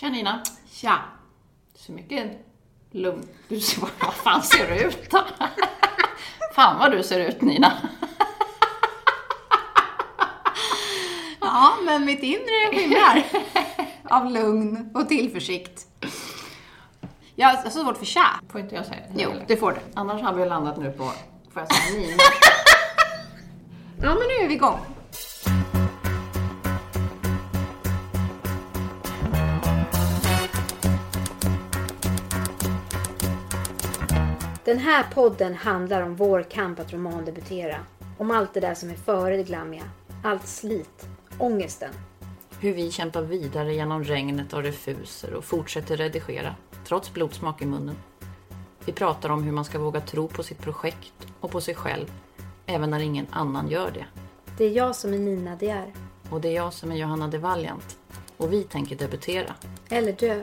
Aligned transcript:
Tja 0.00 0.08
Nina. 0.08 0.42
Tja. 0.70 0.98
Du 1.72 1.78
ser 1.78 1.92
mycket 1.92 2.30
lugn 2.90 3.28
Du 3.48 3.60
ser, 3.60 3.80
vad 3.80 4.14
fan 4.14 4.42
ser 4.42 4.68
du 4.68 4.74
ut 4.84 5.10
då? 5.10 5.24
fan 6.54 6.78
vad 6.78 6.92
du 6.92 7.02
ser 7.02 7.20
ut 7.20 7.42
Nina. 7.42 7.72
Ja, 11.40 11.76
men 11.84 12.04
mitt 12.04 12.22
inre 12.22 12.70
skimrar 12.70 13.24
av 14.04 14.30
lugn 14.30 14.90
och 14.94 15.08
tillförsikt. 15.08 15.86
Jag 17.34 17.48
har 17.48 17.70
så 17.70 17.70
svårt 17.70 17.96
för 17.98 18.04
tja. 18.04 18.26
Får 18.52 18.60
inte 18.60 18.74
jag 18.74 18.86
säga 18.86 19.00
det? 19.00 19.22
Jo, 19.22 19.30
det 19.46 19.56
får 19.56 19.72
du. 19.72 19.78
Annars 19.94 20.22
har 20.22 20.34
vi 20.34 20.46
landat 20.46 20.78
nu 20.78 20.92
på, 20.92 21.04
får 21.52 21.62
jag 21.62 21.74
säga 21.74 22.00
Nina? 22.00 22.22
Ja, 24.02 24.08
men 24.08 24.28
nu 24.28 24.44
är 24.44 24.48
vi 24.48 24.54
igång. 24.54 24.78
Den 34.70 34.78
här 34.78 35.04
podden 35.14 35.54
handlar 35.54 36.02
om 36.02 36.16
vår 36.16 36.42
kamp 36.42 36.78
att 36.78 36.92
romandebutera. 36.92 37.76
Om 38.18 38.30
allt 38.30 38.54
det 38.54 38.60
där 38.60 38.74
som 38.74 38.90
är 38.90 38.94
före 38.94 39.36
det 39.36 39.42
glammiga. 39.42 39.82
Allt 40.24 40.46
slit. 40.46 41.06
Ångesten. 41.38 41.90
Hur 42.60 42.74
vi 42.74 42.90
kämpar 42.90 43.22
vidare 43.22 43.74
genom 43.74 44.04
regnet 44.04 44.52
och 44.52 44.62
refuser 44.62 45.34
och 45.34 45.44
fortsätter 45.44 45.96
redigera, 45.96 46.54
trots 46.84 47.12
blodsmak 47.12 47.62
i 47.62 47.66
munnen. 47.66 47.96
Vi 48.84 48.92
pratar 48.92 49.30
om 49.30 49.42
hur 49.42 49.52
man 49.52 49.64
ska 49.64 49.78
våga 49.78 50.00
tro 50.00 50.28
på 50.28 50.42
sitt 50.42 50.58
projekt 50.58 51.26
och 51.40 51.50
på 51.50 51.60
sig 51.60 51.74
själv, 51.74 52.12
även 52.66 52.90
när 52.90 53.00
ingen 53.00 53.26
annan 53.30 53.68
gör 53.68 53.90
det. 53.90 54.06
Det 54.58 54.64
är 54.64 54.70
jag 54.70 54.96
som 54.96 55.14
är 55.14 55.18
Nina 55.18 55.56
De 55.56 55.70
är. 55.70 55.92
Och 56.30 56.40
det 56.40 56.48
är 56.48 56.54
jag 56.54 56.72
som 56.72 56.92
är 56.92 56.96
Johanna 56.96 57.28
de 57.28 57.38
Valiant. 57.38 57.98
Och 58.36 58.52
vi 58.52 58.62
tänker 58.62 58.96
debutera. 58.96 59.54
Eller 59.88 60.12
dö. 60.12 60.42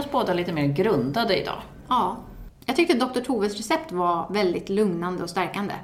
Oss 0.00 0.10
båda 0.10 0.34
lite 0.34 0.52
mer 0.52 0.66
grundade 0.66 1.42
idag. 1.42 1.62
Ja. 1.88 2.16
Jag 2.66 2.76
tyckte 2.76 2.94
Dr. 2.94 3.20
Toves 3.20 3.56
recept 3.56 3.92
var 3.92 4.26
väldigt 4.30 4.68
lugnande 4.68 5.22
och 5.22 5.30
stärkande. 5.30 5.74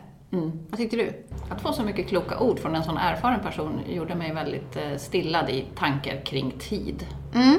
Vad 0.70 0.78
tyckte 0.78 0.96
du? 0.96 1.24
Att 1.50 1.60
få 1.60 1.72
så 1.72 1.82
mycket 1.82 2.08
kloka 2.08 2.38
ord 2.38 2.58
från 2.58 2.74
en 2.74 2.84
sån 2.84 2.96
erfaren 2.96 3.40
person 3.40 3.80
gjorde 3.88 4.14
mig 4.14 4.32
väldigt 4.32 4.76
eh, 4.76 4.96
stillad 4.96 5.50
i 5.50 5.64
tankar 5.74 6.24
kring 6.24 6.50
tid. 6.58 7.06
Mm. 7.34 7.56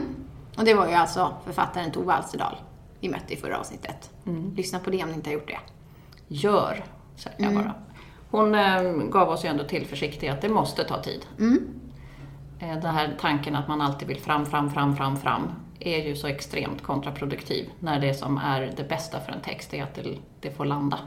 Och 0.58 0.64
det 0.64 0.74
var 0.74 0.88
ju 0.88 0.94
alltså 0.94 1.34
författaren 1.46 1.92
Tove 1.92 2.14
Alsterdal 2.14 2.56
vi 3.00 3.10
mötte 3.10 3.34
i 3.34 3.38
förra 3.38 3.60
avsnittet. 3.60 4.12
Lyssna 4.56 4.80
på 4.80 4.90
det 4.90 5.04
om 5.04 5.10
ni 5.10 5.16
inte 5.16 5.30
har 5.30 5.34
gjort 5.34 5.48
det. 5.48 5.60
Gör, 6.28 6.86
säger 7.16 7.44
jag 7.44 7.54
bara. 7.54 7.74
Hon 8.32 8.56
eh, 8.56 8.82
gav 9.10 9.30
oss 9.30 9.46
ju 9.46 9.50
ändå 9.50 9.64
tillförsikt 9.64 10.24
i 10.24 10.30
att 10.30 10.42
det 10.42 10.50
måste 10.50 10.84
ta 10.84 11.02
tid. 11.02 11.26
Eh, 12.60 12.80
den 12.80 12.96
här 12.96 13.18
tanken 13.20 13.56
att 13.56 13.68
man 13.68 13.82
alltid 13.82 14.08
vill 14.08 14.20
fram, 14.20 14.46
fram, 14.46 14.72
fram, 14.72 14.96
fram, 14.96 15.18
fram 15.18 15.52
är 15.80 16.08
ju 16.08 16.16
så 16.16 16.28
extremt 16.28 16.84
kontraproduktiv 16.84 17.70
när 17.80 18.00
det 18.00 18.14
som 18.14 18.38
är 18.38 18.74
det 18.78 18.84
bästa 18.84 19.20
för 19.20 19.32
en 19.32 19.42
text 19.42 19.74
är 19.74 19.84
att 19.84 19.96
det, 19.96 20.18
det 20.40 20.52
får 20.52 20.66
landa. 20.66 21.00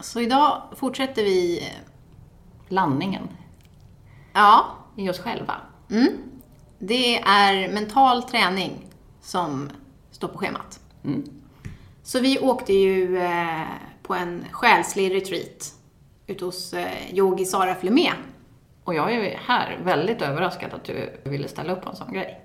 Så 0.00 0.20
idag 0.20 0.62
fortsätter 0.76 1.24
vi, 1.24 1.68
Landningen 2.68 3.28
ja, 4.32 4.66
i 4.96 5.10
oss 5.10 5.18
själva. 5.18 5.54
det 6.78 7.18
är 7.18 7.72
mental 7.72 8.22
träning 8.22 8.86
som 9.20 9.70
står 10.10 10.28
på 10.28 10.38
schemat. 10.38 10.80
Så 12.02 12.20
vi 12.20 12.38
åkte 12.38 12.72
ju 12.72 13.18
eh, 13.18 13.66
på 14.02 14.14
en 14.14 14.44
själslig 14.50 15.14
retreat 15.14 15.74
ute 16.26 16.44
hos 16.44 16.74
eh, 16.74 17.14
yogi 17.14 17.44
Sara 17.44 17.74
Flemé. 17.74 18.10
Och 18.84 18.94
jag 18.94 19.12
är 19.12 19.38
här 19.46 19.78
väldigt 19.84 20.22
överraskad 20.22 20.74
att 20.74 20.84
du 20.84 21.20
ville 21.24 21.48
ställa 21.48 21.72
upp 21.72 21.82
på 21.82 21.90
en 21.90 21.96
sån 21.96 22.12
grej. 22.12 22.40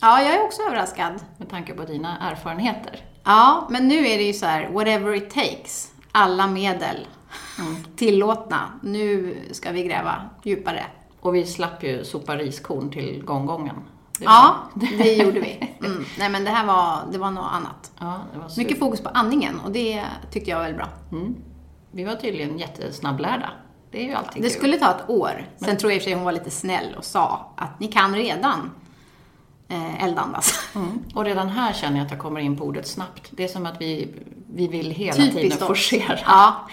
Ja, 0.00 0.22
jag 0.22 0.34
är 0.34 0.44
också 0.44 0.62
överraskad. 0.62 1.12
Med 1.36 1.50
tanke 1.50 1.74
på 1.74 1.84
dina 1.84 2.18
erfarenheter. 2.30 3.00
Ja, 3.24 3.66
men 3.70 3.88
nu 3.88 4.06
är 4.06 4.18
det 4.18 4.24
ju 4.24 4.32
så 4.32 4.46
här, 4.46 4.68
whatever 4.68 5.14
it 5.14 5.30
takes. 5.30 5.92
Alla 6.12 6.46
medel 6.46 7.06
tillåtna. 7.96 8.58
Nu 8.82 9.36
ska 9.52 9.70
vi 9.72 9.84
gräva 9.84 10.14
djupare. 10.42 10.84
Och 11.20 11.34
vi 11.34 11.46
slapp 11.46 11.82
ju 11.82 12.04
sopa 12.04 12.36
riskorn 12.36 12.90
till 12.90 13.22
gånggången. 13.24 13.76
Det 14.18 14.24
Ja, 14.24 14.56
det 14.74 15.14
gjorde 15.14 15.40
vi. 15.40 15.70
Mm. 15.84 16.04
Nej, 16.18 16.30
men 16.30 16.44
det 16.44 16.50
här 16.50 16.66
var, 16.66 16.98
det 17.12 17.18
var 17.18 17.30
något 17.30 17.52
annat. 17.52 17.92
ja, 18.00 18.20
det 18.32 18.38
var 18.38 18.50
Mycket 18.56 18.78
fokus 18.78 19.00
på 19.00 19.08
andningen 19.08 19.60
och 19.64 19.70
det 19.72 20.04
tyckte 20.30 20.50
jag 20.50 20.56
var 20.56 20.64
väldigt 20.64 20.78
bra. 20.78 20.88
Vi 21.90 22.04
var 22.04 22.14
tydligen 22.14 22.58
jättesnabblärda. 22.58 23.50
Det 23.94 24.00
är 24.00 24.04
ju 24.08 24.12
alltid 24.14 24.42
Det 24.42 24.48
kul. 24.48 24.58
skulle 24.58 24.78
ta 24.78 24.90
ett 24.90 25.08
år. 25.10 25.48
Sen 25.56 25.76
tror 25.76 25.92
jag 25.92 25.96
i 25.96 25.98
och 25.98 26.02
för 26.02 26.04
sig 26.10 26.14
hon 26.14 26.24
var 26.24 26.32
lite 26.32 26.50
snäll 26.50 26.94
och 26.98 27.04
sa 27.04 27.52
att 27.56 27.80
ni 27.80 27.86
kan 27.88 28.14
redan 28.14 28.70
eh, 29.68 30.04
eldandas. 30.04 30.68
Mm. 30.74 30.98
Och 31.14 31.24
redan 31.24 31.48
här 31.48 31.72
känner 31.72 31.96
jag 31.98 32.04
att 32.04 32.10
jag 32.10 32.20
kommer 32.20 32.40
in 32.40 32.56
på 32.56 32.64
ordet 32.64 32.86
snabbt. 32.86 33.28
Det 33.30 33.44
är 33.44 33.48
som 33.48 33.66
att 33.66 33.80
vi, 33.80 34.14
vi 34.54 34.68
vill 34.68 34.90
hela 34.90 35.12
Typiskt 35.16 35.40
tiden 35.40 35.58
forcera. 35.68 36.18
Ja, 36.26 36.68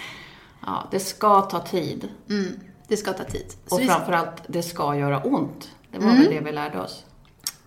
Ja, 0.65 0.87
det 0.91 0.99
ska 0.99 1.41
ta 1.41 1.59
tid. 1.59 2.09
mm, 2.29 2.59
det 2.87 2.97
ska 2.97 3.13
ta 3.13 3.23
tid. 3.23 3.45
Så 3.67 3.75
Och 3.75 3.81
vi- 3.81 3.87
framförallt, 3.87 4.43
det 4.47 4.63
ska 4.63 4.95
göra 4.95 5.21
ont. 5.21 5.69
Det 5.91 5.99
var 5.99 6.11
väl 6.11 6.25
det 6.29 6.39
vi 6.39 6.51
lärde 6.51 6.81
oss. 6.81 7.05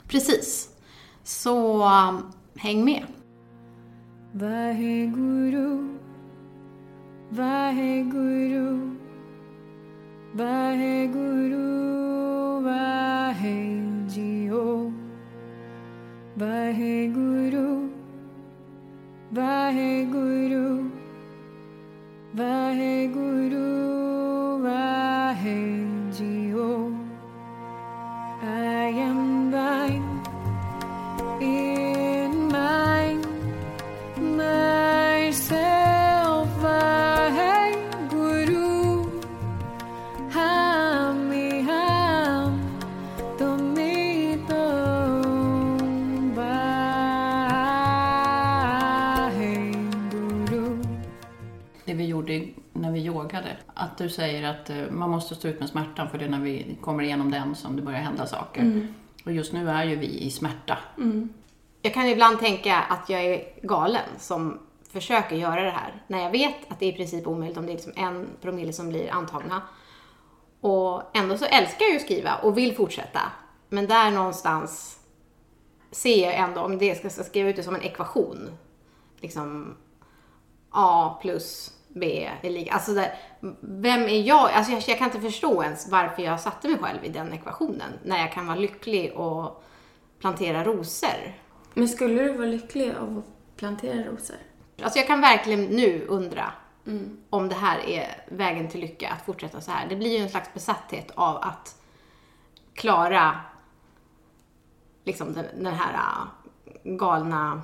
Precis. 0.09 0.69
Så 1.25 1.85
um, 1.89 2.33
häng 2.57 2.85
med. 2.85 3.05
Vaheguru, 4.33 5.99
Vaheguru, 7.31 8.91
Vaheguru, 10.35 12.59
Vahegio, 12.67 14.67
Vaheguru, 16.37 17.95
Vaheguru, 19.33 20.91
Vaheguru, 22.35 23.71
Vahegio. 24.67 26.71
I 28.43 28.91
am 29.09 29.21
thine 29.53 30.15
Att 53.95 53.99
du 53.99 54.09
säger 54.09 54.51
att 54.51 54.71
eh, 54.71 54.91
man 54.91 55.11
måste 55.11 55.35
stå 55.35 55.49
ut 55.49 55.61
med 55.61 55.69
smärtan 55.69 56.11
för 56.11 56.19
det 56.19 56.25
är 56.25 56.29
när 56.29 56.41
vi 56.41 56.77
kommer 56.81 57.03
igenom 57.03 57.31
den 57.31 57.55
som 57.55 57.77
det 57.77 57.83
börjar 57.83 58.01
hända 58.01 58.27
saker. 58.27 58.89
Och 59.25 59.33
just 59.33 59.53
nu 59.53 59.71
är 59.71 59.85
ju 59.85 59.97
vi 59.97 60.07
i 60.07 60.31
smärta. 60.31 60.79
Jag 61.83 61.95
kan 61.95 62.07
ibland 62.07 62.39
tänka 62.39 62.77
att 62.77 63.09
jag 63.09 63.25
är 63.25 63.45
galen 63.63 64.09
som 64.19 64.59
försöker 64.93 65.37
göra 65.37 65.63
det 65.63 65.71
här. 65.71 66.03
När 66.07 66.19
jag 66.19 66.31
vet 66.31 66.55
att 66.69 66.81
det 66.81 66.87
är 66.87 66.93
i 66.93 66.97
princip 66.97 67.27
omöjligt 67.27 67.59
om 67.59 67.67
det 67.67 67.73
är 67.73 67.75
liksom 67.75 67.93
en 67.97 68.29
promille 68.43 68.73
som 68.73 68.89
blir 68.89 69.13
antagna. 69.13 69.63
Och 70.61 71.17
ändå 71.17 71.39
så 71.39 71.45
älskar 71.45 71.85
jag 71.85 71.91
ju 71.91 71.97
att 71.97 72.03
skriva 72.03 72.35
och 72.35 72.59
vill 72.59 72.75
fortsätta. 72.75 73.21
Men 73.69 73.87
där 73.87 74.11
någonstans 74.11 74.99
ser 75.91 76.25
jag 76.25 76.35
ändå, 76.35 76.61
om 76.61 76.79
det 76.79 76.95
ska 76.95 77.25
skriva 77.25 77.49
ut 77.49 77.57
det 77.57 77.63
som 77.63 77.75
en 77.75 77.83
ekvation. 77.83 78.51
Liksom 79.21 79.77
A 80.71 81.19
plus 81.23 81.74
B 81.95 82.31
är 82.43 82.51
lika, 82.51 82.73
alltså 82.73 82.95
där, 82.95 83.15
vem 83.61 84.03
är 84.03 84.23
jag? 84.23 84.51
Alltså 84.53 84.73
jag, 84.73 84.83
jag 84.87 84.99
kan 84.99 85.07
inte 85.07 85.21
förstå 85.21 85.63
ens 85.63 85.89
varför 85.89 86.23
jag 86.23 86.41
satte 86.41 86.69
mig 86.69 86.79
själv 86.79 87.05
i 87.05 87.09
den 87.09 87.33
ekvationen. 87.33 87.93
När 88.05 88.19
jag 88.19 88.33
kan 88.33 88.47
vara 88.47 88.59
lycklig 88.59 89.13
och 89.13 89.65
plantera 90.21 90.65
rosor. 90.65 91.35
Men 91.75 91.89
skulle 91.89 92.23
du 92.23 92.33
vara 92.33 92.47
lycklig 92.47 92.95
av 93.01 93.19
att 93.19 93.57
plantera 93.57 94.11
rosor? 94.11 94.37
Alltså 94.83 94.99
jag 94.99 95.07
kan 95.07 95.21
verkligen 95.21 95.65
nu 95.65 96.07
undra 96.09 96.53
om 97.31 97.49
det 97.49 97.55
här 97.55 97.79
är 97.79 98.25
vägen 98.29 98.69
till 98.69 98.81
lycka, 98.81 99.09
att 99.09 99.27
fortsätta 99.27 99.61
så 99.61 99.71
här. 99.71 99.89
Det 99.89 99.97
blir 99.97 100.19
ju 100.19 100.23
en 100.23 100.29
slags 100.29 100.55
besatthet 100.55 101.11
av 101.15 101.37
att 101.37 101.83
klara 102.75 103.41
liksom 105.05 105.33
den, 105.33 105.47
den 105.57 105.75
här 105.75 105.95
äh, 105.95 106.95
galna 106.97 107.63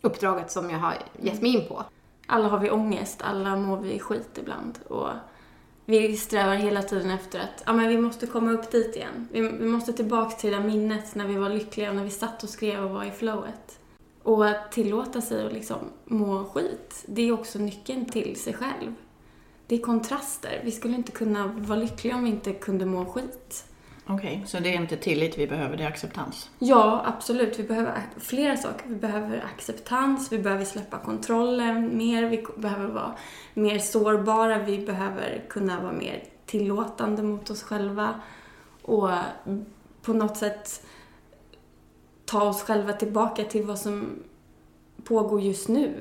uppdraget 0.00 0.50
som 0.50 0.70
jag 0.70 0.78
har 0.78 0.94
gett 1.22 1.42
mig 1.42 1.54
in 1.54 1.68
på. 1.68 1.84
Alla 2.32 2.48
har 2.48 2.58
vi 2.58 2.70
ångest, 2.70 3.22
alla 3.22 3.56
mår 3.56 3.76
vi 3.76 3.98
skit 3.98 4.38
ibland. 4.38 4.78
Och 4.88 5.08
vi 5.84 6.16
strävar 6.16 6.54
hela 6.54 6.82
tiden 6.82 7.10
efter 7.10 7.40
att 7.40 7.62
ja, 7.66 7.72
men 7.72 7.88
vi 7.88 7.98
måste 7.98 8.26
komma 8.26 8.52
upp 8.52 8.70
dit 8.70 8.96
igen. 8.96 9.28
Vi, 9.32 9.40
vi 9.40 9.66
måste 9.68 9.92
tillbaka 9.92 10.36
till 10.36 10.50
det 10.50 10.56
där 10.56 10.64
minnet 10.64 11.14
när 11.14 11.26
vi 11.26 11.34
var 11.34 11.48
lyckliga, 11.48 11.92
när 11.92 12.04
vi 12.04 12.10
satt 12.10 12.42
och 12.42 12.48
skrev 12.48 12.84
och 12.84 12.90
var 12.90 13.04
i 13.04 13.10
flowet. 13.10 13.78
Och 14.22 14.48
att 14.48 14.72
tillåta 14.72 15.20
sig 15.20 15.46
att 15.46 15.52
liksom 15.52 15.78
må 16.04 16.44
skit, 16.44 17.04
det 17.06 17.22
är 17.22 17.32
också 17.32 17.58
nyckeln 17.58 18.04
till 18.04 18.40
sig 18.40 18.54
själv. 18.54 18.94
Det 19.66 19.74
är 19.74 19.80
kontraster. 19.80 20.60
Vi 20.64 20.70
skulle 20.70 20.96
inte 20.96 21.12
kunna 21.12 21.46
vara 21.46 21.78
lyckliga 21.78 22.14
om 22.14 22.24
vi 22.24 22.30
inte 22.30 22.52
kunde 22.52 22.86
må 22.86 23.04
skit. 23.04 23.64
Okej, 24.06 24.44
så 24.46 24.58
det 24.58 24.74
är 24.74 24.80
inte 24.80 24.96
tillit 24.96 25.38
vi 25.38 25.46
behöver, 25.46 25.76
det 25.76 25.82
är 25.82 25.88
acceptans. 25.88 26.50
Ja, 26.58 27.02
absolut. 27.06 27.58
Vi 27.58 27.62
behöver 27.62 28.02
flera 28.16 28.56
saker. 28.56 28.88
Vi 28.88 28.94
behöver 28.94 29.44
acceptans, 29.54 30.32
vi 30.32 30.38
behöver 30.38 30.64
släppa 30.64 30.98
kontrollen 30.98 31.96
mer, 31.98 32.28
vi 32.28 32.46
behöver 32.56 32.86
vara 32.86 33.14
mer 33.54 33.78
sårbara, 33.78 34.58
vi 34.58 34.78
behöver 34.78 35.44
kunna 35.48 35.80
vara 35.80 35.92
mer 35.92 36.24
tillåtande 36.46 37.22
mot 37.22 37.50
oss 37.50 37.62
själva 37.62 38.14
och 38.82 39.10
på 40.02 40.12
något 40.12 40.36
sätt 40.36 40.86
ta 42.24 42.48
oss 42.48 42.62
själva 42.62 42.92
tillbaka 42.92 43.44
till 43.44 43.64
vad 43.64 43.78
som 43.78 44.22
pågår 45.04 45.40
just 45.40 45.68
nu. 45.68 45.94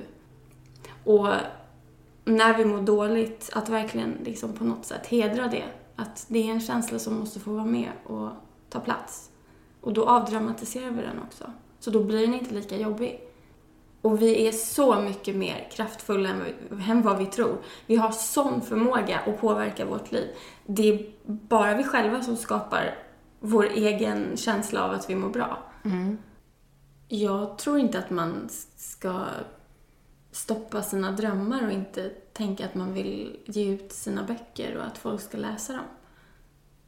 Och 1.04 1.28
när 2.26 2.58
vi 2.58 2.66
mår 2.66 2.82
dåligt, 2.82 3.50
att 3.54 3.70
verkligen 3.70 4.18
liksom 4.24 4.54
på 4.54 4.64
något 4.64 4.86
sätt 4.86 5.08
hedra 5.08 5.48
det. 5.48 5.64
Att 6.02 6.26
det 6.28 6.48
är 6.50 6.52
en 6.54 6.62
känsla 6.62 7.00
som 7.00 7.20
måste 7.20 7.40
få 7.40 7.52
vara 7.52 7.66
med 7.66 7.92
och 8.06 8.30
ta 8.70 8.80
plats. 8.80 9.30
Och 9.82 9.94
då 9.94 10.06
avdramatiserar 10.06 10.92
vi 10.92 11.02
den 11.02 11.20
också. 11.28 11.52
Så 11.80 11.92
då 11.92 12.04
blir 12.04 12.22
den 12.22 12.34
inte 12.34 12.54
lika 12.54 12.78
jobbig. 12.78 13.22
Och 14.02 14.22
vi 14.22 14.48
är 14.48 14.52
så 14.52 15.02
mycket 15.02 15.36
mer 15.36 15.70
kraftfulla 15.72 16.30
än 16.30 16.40
vad 16.40 16.48
vi- 16.80 16.92
än 16.92 17.02
vad 17.02 17.18
vi 17.18 17.26
tror. 17.26 17.58
Vi 17.86 17.96
har 17.96 18.12
sån 18.12 18.62
förmåga 18.62 19.20
att 19.20 19.42
påverka 19.42 19.86
vårt 19.86 20.12
liv. 20.12 20.28
Det 20.66 20.90
är 20.90 21.12
bara 21.26 21.76
vi 21.76 21.84
själva 21.84 22.22
som 22.22 22.36
skapar 22.38 22.96
vår 23.40 23.64
egen 23.66 24.38
känsla 24.38 24.84
av 24.84 24.92
att 24.92 25.10
vi 25.10 25.16
mår 25.16 25.30
bra. 25.30 25.58
Jag 27.08 27.58
tror 27.58 27.80
inte 27.80 28.00
att 28.00 28.10
man 28.10 28.50
ska 28.76 29.26
stoppa 30.32 30.84
sina 30.84 31.12
drömmar 31.12 31.66
och 31.66 31.72
inte 31.72 32.10
tänka 32.10 32.66
att 32.66 32.76
man 32.76 32.94
vill 32.94 33.40
ge 33.46 33.70
ut 33.70 33.92
sina 33.92 34.24
böcker 34.24 34.78
och 34.78 34.86
att 34.86 34.98
folk 34.98 35.22
ska 35.22 35.38
läsa 35.38 35.74
dem. 35.74 35.86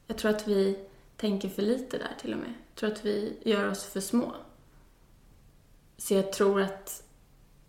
Jag 0.08 0.18
tror 0.18 0.32
att 0.32 0.48
vi 0.48 0.86
tänker 1.18 1.50
för 1.50 1.62
lite 1.62 1.98
där 1.98 2.16
till 2.20 2.34
och 2.34 2.40
med. 2.40 2.54
Jag 2.68 2.76
tror 2.76 2.92
att 2.92 3.06
vi 3.06 3.38
gör 3.46 3.70
oss 3.70 3.84
för 3.84 4.00
små. 4.00 4.36
Så 5.98 6.14
jag 6.14 6.34
tror 6.34 6.62
att 6.62 7.04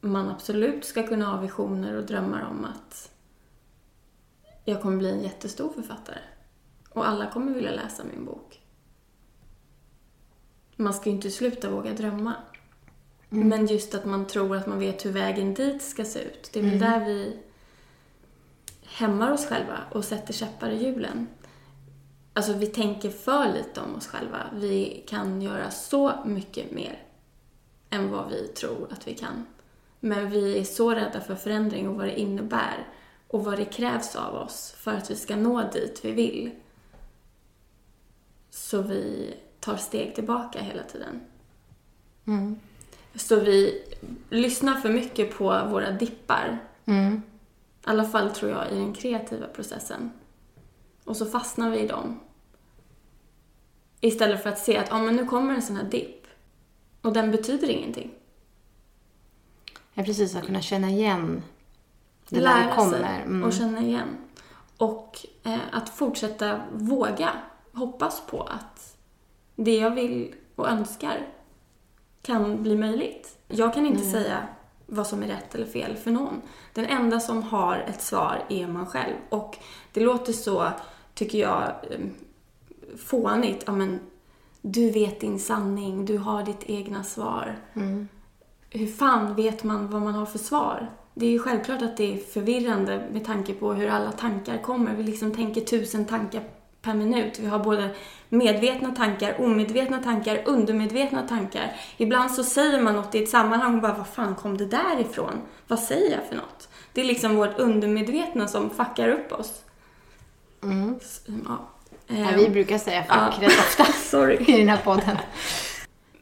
man 0.01 0.29
absolut 0.29 0.85
ska 0.85 1.07
kunna 1.07 1.27
ha 1.27 1.41
visioner 1.41 1.95
och 1.95 2.05
drömmar 2.05 2.43
om 2.43 2.65
att 2.65 3.13
jag 4.65 4.83
kommer 4.83 4.97
bli 4.97 5.11
en 5.11 5.23
jättestor 5.23 5.73
författare. 5.73 6.19
Och 6.89 7.09
alla 7.09 7.31
kommer 7.31 7.55
vilja 7.55 7.73
läsa 7.73 8.05
min 8.05 8.25
bok. 8.25 8.61
Man 10.77 10.95
ska 10.95 11.11
ju 11.11 11.17
inte 11.17 11.31
sluta 11.31 11.71
våga 11.71 11.93
drömma. 11.93 12.35
Men 13.35 13.67
just 13.67 13.95
att 13.95 14.05
man 14.05 14.27
tror 14.27 14.57
att 14.57 14.67
man 14.67 14.79
vet 14.79 15.05
hur 15.05 15.11
vägen 15.11 15.55
dit 15.55 15.83
ska 15.83 16.05
se 16.05 16.21
ut. 16.21 16.51
Det 16.53 16.59
är 16.59 16.63
väl 16.63 16.79
där 16.79 17.05
vi 17.05 17.37
hämmar 18.85 19.33
oss 19.33 19.47
själva 19.47 19.79
och 19.91 20.05
sätter 20.05 20.33
käppar 20.33 20.71
i 20.71 20.85
hjulen. 20.85 21.29
Alltså 22.33 22.53
vi 22.53 22.67
tänker 22.67 23.11
för 23.11 23.53
lite 23.53 23.81
om 23.81 23.95
oss 23.95 24.07
själva. 24.07 24.39
Vi 24.55 25.05
kan 25.09 25.43
göra 25.43 25.71
så 25.71 26.13
mycket 26.25 26.73
mer 26.73 27.03
än 27.91 28.11
vad 28.11 28.31
vi 28.31 28.49
tror 28.49 28.89
att 28.91 29.09
vi 29.09 29.15
kan. 29.15 29.47
Men 30.01 30.31
vi 30.31 30.59
är 30.59 30.65
så 30.65 30.91
rädda 30.95 31.21
för 31.21 31.35
förändring 31.35 31.89
och 31.89 31.95
vad 31.95 32.07
det 32.07 32.21
innebär 32.21 32.89
och 33.29 33.45
vad 33.45 33.59
det 33.59 33.65
krävs 33.65 34.17
av 34.17 34.35
oss 34.35 34.75
för 34.79 34.95
att 34.95 35.11
vi 35.11 35.17
ska 35.17 35.37
nå 35.37 35.71
dit 35.73 36.01
vi 36.03 36.11
vill. 36.13 36.51
Så 38.51 38.83
vi 38.83 39.35
tar 39.61 39.77
steg 39.77 40.15
tillbaka 40.15 40.61
hela 40.63 40.83
tiden. 40.83 41.21
Så 43.15 43.41
vi 43.41 43.85
lyssnar 44.31 44.75
för 44.75 44.89
mycket 44.89 45.39
på 45.39 45.45
våra 45.45 45.91
dippar. 45.91 46.59
I 46.85 47.21
alla 47.85 48.05
fall 48.05 48.31
tror 48.31 48.51
jag 48.51 48.73
i 48.73 48.75
den 48.75 48.95
kreativa 48.95 49.47
processen. 49.47 50.11
Och 51.05 51.17
så 51.17 51.27
fastnar 51.27 51.71
vi 51.71 51.79
i 51.79 51.87
dem. 51.87 52.21
Istället 54.01 54.43
för 54.43 54.51
att 54.51 54.59
se 54.59 54.77
att 54.77 54.89
ja, 54.91 54.99
men 54.99 55.17
nu 55.17 55.27
kommer 55.27 55.55
en 55.55 55.63
sån 55.63 55.77
här 55.77 55.85
dipp. 55.85 56.27
Och 57.03 57.13
den 57.13 57.31
betyder 57.31 57.71
ingenting. 57.71 58.11
Jag 59.95 60.07
precis 60.07 60.37
att 60.37 60.47
kunna 60.47 60.61
känna 60.61 60.91
igen 60.91 61.43
det 62.29 62.37
där 62.37 62.43
Lära 62.43 62.67
det 62.67 62.77
kommer. 62.77 63.21
Mm. 63.21 63.45
och 63.45 63.53
känna 63.53 63.81
igen. 63.81 64.17
Och 64.77 65.27
eh, 65.43 65.59
att 65.73 65.89
fortsätta 65.89 66.61
våga 66.73 67.31
hoppas 67.73 68.23
på 68.27 68.43
att 68.43 68.97
det 69.57 69.77
jag 69.77 69.91
vill 69.91 70.35
och 70.55 70.69
önskar 70.69 71.29
kan 72.23 72.63
bli 72.63 72.77
möjligt. 72.77 73.39
Jag 73.49 73.75
kan 73.75 73.87
inte 73.87 74.05
säga 74.05 74.47
vad 74.87 75.07
som 75.07 75.23
är 75.23 75.27
rätt 75.27 75.55
eller 75.55 75.67
fel 75.67 75.97
för 75.97 76.11
någon. 76.11 76.43
Den 76.73 76.85
enda 76.85 77.21
som 77.21 77.43
har 77.43 77.85
ett 77.89 78.03
svar 78.03 78.45
är 78.49 78.67
man 78.67 78.87
själv. 78.87 79.15
Och 79.29 79.59
det 79.93 80.01
låter 80.01 80.33
så, 80.33 80.69
tycker 81.15 81.39
jag, 81.39 81.63
eh, 81.63 82.01
fånigt. 82.97 83.65
Ja, 83.67 83.73
men, 83.73 84.01
du 84.61 84.91
vet 84.91 85.21
din 85.21 85.39
sanning, 85.39 86.05
du 86.05 86.19
har 86.19 86.43
ditt 86.43 86.63
egna 86.67 87.05
svar. 87.05 87.57
Hur 88.71 88.87
fan 88.87 89.35
vet 89.35 89.65
man 89.65 89.91
vad 89.91 90.03
man 90.03 90.15
har 90.15 90.27
för 90.27 90.39
svar? 90.39 90.91
Det 91.15 91.27
är 91.27 91.31
ju 91.31 91.39
självklart 91.39 91.83
att 91.83 91.97
det 91.97 92.15
är 92.15 92.19
förvirrande 92.19 93.09
med 93.13 93.25
tanke 93.25 93.55
på 93.55 93.73
hur 93.73 93.89
alla 93.89 94.13
tankar 94.13 94.59
kommer. 94.59 94.95
Vi 94.95 95.03
liksom 95.03 95.35
tänker 95.35 95.61
tusen 95.61 96.05
tankar 96.05 96.43
per 96.83 96.95
minut. 96.95 97.39
Vi 97.39 97.47
har 97.47 97.59
både 97.59 97.91
medvetna 98.29 98.91
tankar, 98.95 99.41
omedvetna 99.41 99.99
tankar, 100.03 100.43
undermedvetna 100.47 101.23
tankar. 101.29 101.77
Ibland 101.97 102.31
så 102.31 102.45
säger 102.45 102.83
man 102.83 102.95
något 102.95 103.15
i 103.15 103.23
ett 103.23 103.29
sammanhang 103.31 103.75
och 103.75 103.83
bara, 103.83 103.95
vad 103.95 104.07
fan 104.07 104.35
kom 104.35 104.57
det 104.59 104.67
där 104.67 105.01
ifrån? 105.01 105.41
Vad 105.69 105.79
säger 105.79 106.11
jag 106.11 106.25
för 106.29 106.37
något? 106.37 106.69
Det 106.93 107.01
är 107.01 107.05
liksom 107.05 107.37
vårt 107.37 107.59
undermedvetna 107.59 108.49
som 108.49 108.71
fuckar 108.71 109.09
upp 109.09 109.33
oss. 109.33 109.63
S- 111.01 111.21
Ja. 111.27 111.69
Ja, 112.07 112.15
Ehm, 112.17 112.39
vi 112.39 112.49
brukar 112.49 112.79
säga 112.79 113.03
fuck 113.03 113.13
Ja. 113.41 113.47
rätt 113.49 113.59
ofta 113.59 113.87
i 114.53 114.59
den 114.59 114.69
här 114.69 114.77
podden. 114.85 115.17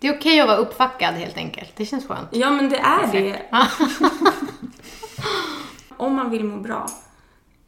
Det 0.01 0.09
är 0.09 0.17
okej 0.17 0.41
att 0.41 0.49
vara 0.49 0.57
uppfackad 0.59 1.15
helt 1.15 1.37
enkelt. 1.37 1.73
Det 1.77 1.87
känns 1.87 2.07
skönt. 2.07 2.29
Ja, 2.33 2.51
men 2.51 2.69
det 2.69 2.77
är 2.79 3.13
det. 3.13 3.43
Om 5.97 6.15
man 6.15 6.31
vill 6.31 6.45
må 6.45 6.57
bra 6.57 6.87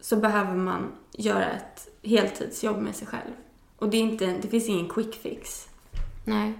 så 0.00 0.16
behöver 0.16 0.54
man 0.54 0.92
göra 1.12 1.50
ett 1.50 1.88
heltidsjobb 2.02 2.78
med 2.78 2.96
sig 2.96 3.06
själv. 3.06 3.32
Och 3.78 3.88
det, 3.88 3.96
är 3.96 4.00
inte, 4.00 4.26
det 4.42 4.48
finns 4.48 4.68
ingen 4.68 4.88
quick 4.88 5.14
fix. 5.14 5.68
Nej. 6.24 6.52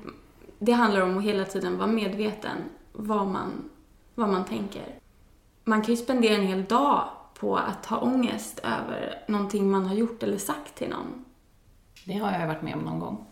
Det 0.59 0.73
handlar 0.73 1.00
om 1.00 1.18
att 1.18 1.25
hela 1.25 1.44
tiden 1.44 1.78
vara 1.78 1.87
medveten 1.87 2.56
vad 2.92 3.26
man, 3.26 3.71
vad 4.14 4.28
man 4.28 4.44
tänker. 4.44 4.99
Man 5.64 5.82
kan 5.82 5.94
ju 5.94 6.02
spendera 6.02 6.35
en 6.35 6.47
hel 6.47 6.64
dag 6.64 7.09
på 7.35 7.56
att 7.56 7.87
ha 7.87 8.00
ångest 8.00 8.59
över 8.59 9.25
någonting 9.28 9.71
man 9.71 9.87
har 9.87 9.94
gjort 9.94 10.23
eller 10.23 10.38
sagt 10.38 10.75
till 10.75 10.88
någon. 10.88 11.25
Det 12.04 12.12
har 12.12 12.32
jag 12.32 12.47
varit 12.47 12.62
med 12.62 12.75
om 12.75 12.80
någon 12.80 12.99
gång. 12.99 13.26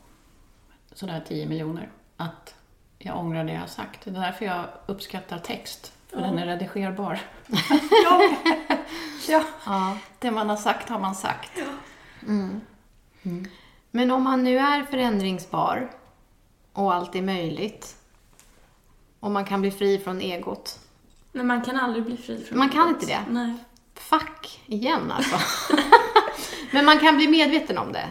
Sådär 0.93 1.25
10 1.29 1.47
miljoner. 1.47 1.91
Att 2.17 2.55
jag 2.99 3.19
ångrar 3.19 3.45
det 3.45 3.53
jag 3.53 3.61
har 3.61 3.67
sagt. 3.67 4.05
Det 4.05 4.11
är 4.11 4.15
därför 4.15 4.45
jag 4.45 4.65
uppskattar 4.87 5.39
text. 5.39 5.93
För 6.11 6.21
den 6.21 6.39
är 6.39 6.47
redigerbar. 6.47 7.21
ja. 8.05 8.23
ja. 9.29 9.45
Ja. 9.67 9.97
Det 10.19 10.31
man 10.31 10.49
har 10.51 10.57
sagt 10.57 10.89
har 10.89 10.99
man 10.99 11.15
sagt. 11.15 11.53
Men 13.91 14.11
om 14.11 14.23
man 14.23 14.45
nu 14.45 14.59
är 14.59 14.83
förändringsbar 14.83 15.91
och 16.73 16.95
allt 16.95 17.15
är 17.15 17.23
möjligt 17.23 17.97
och 19.21 19.31
man 19.31 19.45
kan 19.45 19.61
bli 19.61 19.71
fri 19.71 19.99
från 19.99 20.21
egot. 20.21 20.79
Men 21.33 21.47
man 21.47 21.63
kan 21.63 21.77
aldrig 21.77 22.05
bli 22.05 22.17
fri 22.17 22.45
från 22.45 22.59
Man 22.59 22.69
kan 22.69 22.85
det. 22.87 22.91
inte 22.91 23.07
det? 23.07 23.21
Nej. 23.29 23.55
Fuck 23.95 24.61
igen 24.67 25.13
alltså. 25.13 25.37
Men 26.73 26.85
man 26.85 26.99
kan 26.99 27.17
bli 27.17 27.29
medveten 27.29 27.79
om 27.79 27.93
det, 27.93 28.09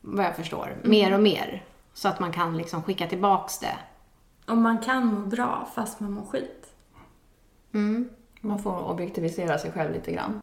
vad 0.00 0.24
jag 0.24 0.36
förstår, 0.36 0.76
mer 0.82 1.14
och 1.14 1.22
mer. 1.22 1.64
Så 1.94 2.08
att 2.08 2.20
man 2.20 2.32
kan 2.32 2.56
liksom 2.56 2.82
skicka 2.82 3.06
tillbaks 3.06 3.58
det. 3.58 3.76
Och 4.46 4.56
man 4.56 4.78
kan 4.78 5.06
må 5.06 5.26
bra 5.26 5.68
fast 5.74 6.00
man 6.00 6.12
mår 6.12 6.26
skit. 6.26 6.61
Man 8.40 8.58
får 8.58 8.90
objektivisera 8.90 9.58
sig 9.58 9.72
själv 9.72 9.92
lite 9.92 10.12
grann. 10.12 10.42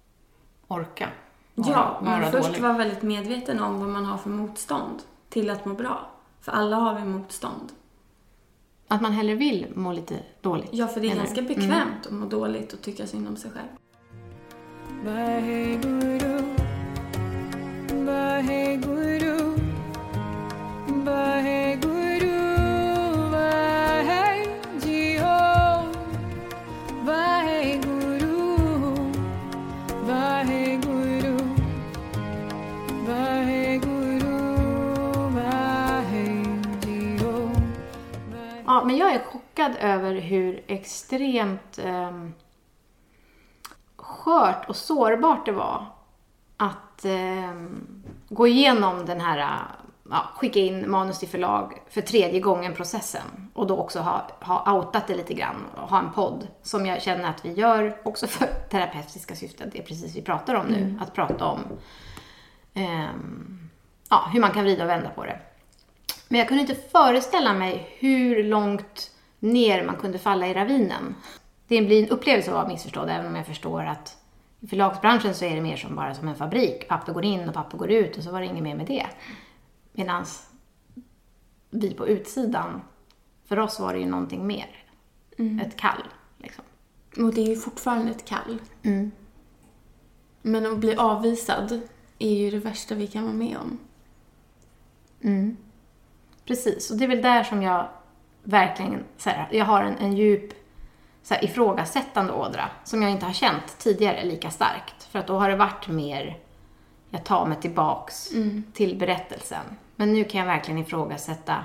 Orka. 0.67 1.09
Ja, 1.55 1.99
vara 2.01 2.19
men 2.19 2.31
först 2.31 2.59
vara 2.59 2.73
väldigt 2.73 3.01
medveten 3.01 3.59
om 3.59 3.79
vad 3.79 3.89
man 3.89 4.05
har 4.05 4.17
för 4.17 4.29
motstånd 4.29 5.01
till 5.29 5.49
att 5.49 5.65
må 5.65 5.73
bra. 5.73 6.09
För 6.41 6.51
alla 6.51 6.75
har 6.75 6.99
vi 6.99 7.05
motstånd. 7.05 7.71
Att 8.87 9.01
man 9.01 9.11
hellre 9.11 9.35
vill 9.35 9.67
må 9.75 9.91
lite 9.91 10.19
dåligt. 10.41 10.69
Ja, 10.71 10.87
för 10.87 11.01
det 11.01 11.07
är 11.07 11.09
menar 11.09 11.23
ganska 11.23 11.41
du? 11.41 11.47
bekvämt 11.47 12.05
att 12.05 12.11
må 12.11 12.25
dåligt 12.25 12.73
och 12.73 12.81
tycka 12.81 13.07
synd 13.07 13.27
om 13.27 13.35
sig 13.35 13.51
själv. 13.51 13.67
Vaheguru, 15.05 16.39
men 38.89 38.97
jag 38.97 39.13
är 39.13 39.19
chockad 39.19 39.71
över 39.79 40.15
hur 40.15 40.63
extremt 40.67 41.79
ehm, 41.83 42.33
skört 43.95 44.69
och 44.69 44.75
sårbart 44.75 45.45
det 45.45 45.51
var 45.51 45.85
att 46.57 47.05
ehm, 47.05 48.03
gå 48.29 48.47
igenom 48.47 49.05
den 49.05 49.21
här, 49.21 49.61
ja, 50.09 50.29
skicka 50.35 50.59
in 50.59 50.91
manus 50.91 51.19
till 51.19 51.27
förlag 51.27 51.81
för 51.89 52.01
tredje 52.01 52.39
gången 52.39 52.73
processen 52.73 53.51
och 53.53 53.67
då 53.67 53.77
också 53.77 53.99
ha, 53.99 54.27
ha 54.41 54.73
outat 54.73 55.07
det 55.07 55.15
lite 55.15 55.33
grann 55.33 55.65
och 55.75 55.89
ha 55.89 55.99
en 55.99 56.11
podd 56.11 56.47
som 56.61 56.85
jag 56.85 57.01
känner 57.01 57.29
att 57.29 57.45
vi 57.45 57.53
gör 57.53 57.97
också 58.03 58.27
för 58.27 58.45
terapeutiska 58.71 59.35
syften. 59.35 59.69
Det 59.71 59.79
är 59.79 59.83
precis 59.83 60.15
vi 60.15 60.21
pratar 60.21 60.55
om 60.55 60.65
nu, 60.65 60.99
att 61.01 61.13
prata 61.13 61.45
om 61.45 61.59
ehm, 62.73 63.69
ja, 64.09 64.29
hur 64.33 64.41
man 64.41 64.51
kan 64.51 64.63
vrida 64.63 64.83
och 64.83 64.89
vända 64.89 65.09
på 65.09 65.25
det. 65.25 65.39
Men 66.31 66.39
jag 66.39 66.47
kunde 66.47 66.61
inte 66.61 66.75
föreställa 66.75 67.53
mig 67.53 67.95
hur 67.99 68.43
långt 68.43 69.11
ner 69.39 69.85
man 69.85 69.95
kunde 69.95 70.19
falla 70.19 70.47
i 70.47 70.53
ravinen. 70.53 71.15
Det 71.67 71.81
blir 71.81 72.03
en 72.03 72.09
upplevelse 72.09 72.51
att 72.51 72.55
vara 72.55 72.67
missförstådd, 72.67 73.09
även 73.09 73.25
om 73.25 73.35
jag 73.35 73.45
förstår 73.45 73.85
att 73.85 74.17
i 74.59 74.67
förlagsbranschen 74.67 75.35
så 75.35 75.45
är 75.45 75.55
det 75.55 75.61
mer 75.61 75.77
som 75.77 75.95
bara 75.95 76.15
som 76.15 76.27
en 76.27 76.35
fabrik. 76.35 76.87
Papper 76.87 77.13
går 77.13 77.25
in 77.25 77.49
och 77.49 77.53
papper 77.53 77.77
går 77.77 77.91
ut 77.91 78.17
och 78.17 78.23
så 78.23 78.31
var 78.31 78.39
det 78.39 78.45
inget 78.45 78.63
mer 78.63 78.75
med 78.75 78.87
det. 78.87 79.05
Medan 79.91 80.25
vi 81.69 81.93
på 81.93 82.07
utsidan, 82.07 82.81
för 83.45 83.59
oss 83.59 83.79
var 83.79 83.93
det 83.93 83.99
ju 83.99 84.05
någonting 84.05 84.47
mer. 84.47 84.85
Ett 85.65 85.75
kall, 85.77 86.03
liksom. 86.37 86.63
Och 87.17 87.33
det 87.33 87.41
är 87.41 87.47
ju 87.47 87.55
fortfarande 87.55 88.11
ett 88.11 88.25
kall. 88.25 88.61
Mm. 88.83 89.11
Men 90.41 90.65
att 90.65 90.77
bli 90.77 90.95
avvisad 90.95 91.81
är 92.19 92.33
ju 92.33 92.51
det 92.51 92.59
värsta 92.59 92.95
vi 92.95 93.07
kan 93.07 93.23
vara 93.23 93.33
med 93.33 93.57
om. 93.57 93.77
Precis, 96.49 96.91
och 96.91 96.97
det 96.97 97.03
är 97.03 97.07
väl 97.07 97.21
där 97.21 97.43
som 97.43 97.63
jag 97.63 97.87
verkligen, 98.43 99.03
så 99.17 99.29
här, 99.29 99.47
jag 99.51 99.65
har 99.65 99.83
en, 99.83 99.97
en 99.97 100.13
djup 100.17 100.53
så 101.23 101.33
här, 101.33 101.43
ifrågasättande 101.45 102.33
ådra 102.33 102.69
som 102.83 103.01
jag 103.01 103.11
inte 103.11 103.25
har 103.25 103.33
känt 103.33 103.77
tidigare 103.79 104.23
lika 104.25 104.49
starkt. 104.51 105.03
För 105.03 105.19
att 105.19 105.27
då 105.27 105.39
har 105.39 105.49
det 105.49 105.55
varit 105.55 105.87
mer, 105.87 106.37
jag 107.09 107.23
tar 107.23 107.45
mig 107.45 107.57
tillbaks 107.61 108.29
till 108.73 108.95
berättelsen. 108.95 109.63
Men 109.95 110.13
nu 110.13 110.23
kan 110.23 110.39
jag 110.39 110.47
verkligen 110.47 110.77
ifrågasätta 110.77 111.55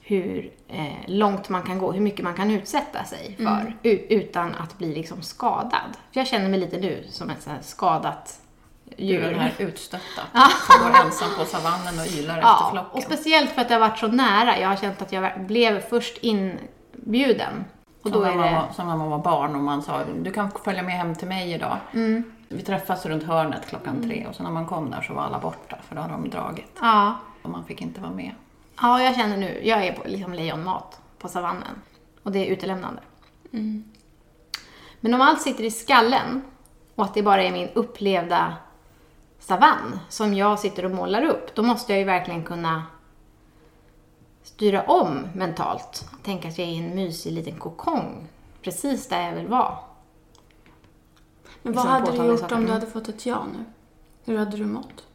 hur 0.00 0.52
eh, 0.68 0.92
långt 1.06 1.48
man 1.48 1.62
kan 1.62 1.78
gå, 1.78 1.92
hur 1.92 2.00
mycket 2.00 2.24
man 2.24 2.34
kan 2.34 2.50
utsätta 2.50 3.04
sig 3.04 3.36
för 3.36 3.76
u- 3.82 4.06
utan 4.08 4.54
att 4.54 4.78
bli 4.78 4.94
liksom 4.94 5.22
skadad. 5.22 5.96
För 6.12 6.20
jag 6.20 6.26
känner 6.26 6.48
mig 6.48 6.60
lite 6.60 6.78
nu 6.78 7.04
som 7.10 7.30
ett 7.30 7.42
så 7.42 7.50
skadat 7.60 8.40
Djur. 8.98 9.20
djur. 9.20 9.30
Den 9.30 9.40
här 9.40 9.52
utstötta 9.58 10.22
som 10.66 10.82
går 10.82 11.00
ensam 11.04 11.28
på 11.38 11.44
savannen 11.44 11.98
och 12.00 12.06
ylar 12.06 12.34
efter 12.38 12.48
Ja, 12.48 12.68
flocken. 12.72 12.90
och 12.92 13.02
speciellt 13.02 13.50
för 13.50 13.60
att 13.60 13.68
det 13.68 13.74
har 13.74 13.80
varit 13.80 13.98
så 13.98 14.06
nära. 14.08 14.58
Jag 14.58 14.68
har 14.68 14.76
känt 14.76 15.02
att 15.02 15.12
jag 15.12 15.40
blev 15.46 15.80
först 15.80 16.18
inbjuden. 16.20 17.64
Och 18.02 18.10
Som 18.10 18.12
då 18.12 18.20
när, 18.20 18.30
är 18.32 18.36
man 18.36 18.68
det... 18.68 18.74
som 18.74 18.86
när 18.88 18.96
man 18.96 19.10
var 19.10 19.18
barn 19.18 19.54
och 19.56 19.62
man 19.62 19.82
sa 19.82 20.00
du 20.22 20.30
kan 20.32 20.50
följa 20.64 20.82
med 20.82 20.92
hem 20.94 21.14
till 21.14 21.28
mig 21.28 21.52
idag. 21.52 21.76
Mm. 21.92 22.32
Vi 22.48 22.62
träffas 22.62 23.06
runt 23.06 23.22
hörnet 23.22 23.66
klockan 23.68 24.02
tre 24.02 24.26
och 24.28 24.34
så 24.34 24.42
när 24.42 24.50
man 24.50 24.66
kom 24.66 24.90
där 24.90 25.02
så 25.02 25.14
var 25.14 25.22
alla 25.22 25.38
borta 25.38 25.76
för 25.88 25.94
då 25.94 26.00
hade 26.00 26.12
de 26.12 26.30
dragit 26.30 26.78
Ja. 26.80 27.14
och 27.42 27.50
man 27.50 27.64
fick 27.64 27.80
inte 27.82 28.00
vara 28.00 28.12
med. 28.12 28.32
ja, 28.82 29.02
jag 29.02 29.14
känner 29.16 29.36
nu, 29.36 29.60
jag 29.64 29.86
är 29.86 29.92
på 29.92 30.02
liksom 30.08 30.32
lejonmat 30.34 31.00
på 31.18 31.28
savannen. 31.28 31.82
Och 32.22 32.32
det 32.32 32.38
är 32.38 32.52
utelämnande. 32.52 33.02
Men 35.00 35.14
om 35.14 35.20
allt 35.20 35.40
sitter 35.42 35.64
i 35.64 35.70
skallen 35.70 36.42
och 36.94 37.04
att 37.04 37.14
det 37.14 37.22
bara 37.22 37.42
är 37.42 37.52
min 37.52 37.68
upplevda 37.74 38.54
savann 39.42 39.98
som 40.08 40.34
jag 40.34 40.58
sitter 40.58 40.84
och 40.84 40.90
målar 40.90 41.24
upp, 41.24 41.54
då 41.54 41.62
måste 41.62 41.92
jag 41.92 41.98
ju 41.98 42.04
verkligen 42.04 42.44
kunna 42.44 42.82
styra 44.42 44.82
om 44.82 45.26
mentalt. 45.34 46.04
Tänka 46.22 46.48
att 46.48 46.58
jag 46.58 46.68
är 46.68 46.72
i 46.72 46.78
en 46.78 46.94
mysig 46.94 47.32
liten 47.32 47.58
kokong, 47.58 48.28
precis 48.62 49.08
där 49.08 49.20
jag 49.22 49.34
vill 49.34 49.46
vara. 49.46 49.78
Men 51.62 51.72
vad 51.72 51.84
Liksom 51.84 51.88
hade 51.88 52.22
du 52.22 52.28
gjort 52.28 52.40
saker. 52.40 52.54
om 52.56 52.66
du 52.66 52.72
hade 52.72 52.86
fått 52.86 53.08
ett 53.08 53.26
ja 53.26 53.44
nu? 53.52 53.64
Hur 54.24 54.38
hade 54.38 54.56
du 54.56 54.66
mått? 54.66 55.06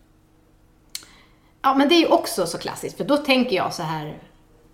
Ja, 1.62 1.74
men 1.74 1.90
det 1.90 1.96
är 1.96 2.00
ju 2.00 2.08
också 2.08 2.48
så 2.48 2.58
klassiskt, 2.58 2.98
för 2.98 3.04
då 3.04 3.18
tänker 3.18 3.56
jag 3.56 3.74
så 3.74 3.84
här, 3.84 4.24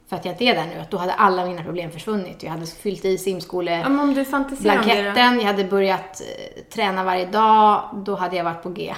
för 0.07 0.15
att 0.15 0.25
jag 0.25 0.33
inte 0.33 0.43
är 0.43 0.55
där 0.55 0.65
nu, 0.75 0.79
att 0.81 0.91
då 0.91 0.97
hade 0.97 1.13
alla 1.13 1.45
mina 1.45 1.63
problem 1.63 1.91
försvunnit. 1.91 2.43
Jag 2.43 2.51
hade 2.51 2.65
fyllt 2.65 3.05
i 3.05 3.11
Ja, 3.11 3.17
simskole 3.17 3.89
men 3.89 3.99
om 3.99 4.13
du 4.13 4.25
fantiserar 4.25 4.75
om 4.79 4.87
det 4.87 4.95
då? 4.95 5.01
blanketten, 5.01 5.35
jag 5.39 5.45
hade 5.47 5.63
börjat 5.63 6.21
eh, 6.21 6.63
träna 6.63 7.03
varje 7.03 7.25
dag, 7.25 7.89
då 8.05 8.15
hade 8.15 8.35
jag 8.35 8.43
varit 8.43 8.63
på 8.63 8.69
G. 8.69 8.95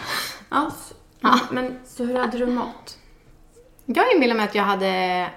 Ja, 0.50 0.68
s- 0.68 0.94
men 1.52 1.80
så 1.86 2.04
hur 2.04 2.16
hade 2.20 2.38
du 2.38 2.46
mått? 2.46 2.98
Jag 3.86 4.14
inbillar 4.14 4.36
mig 4.36 4.46
att 4.46 4.56
jag 4.56 4.64
hade 4.64 5.28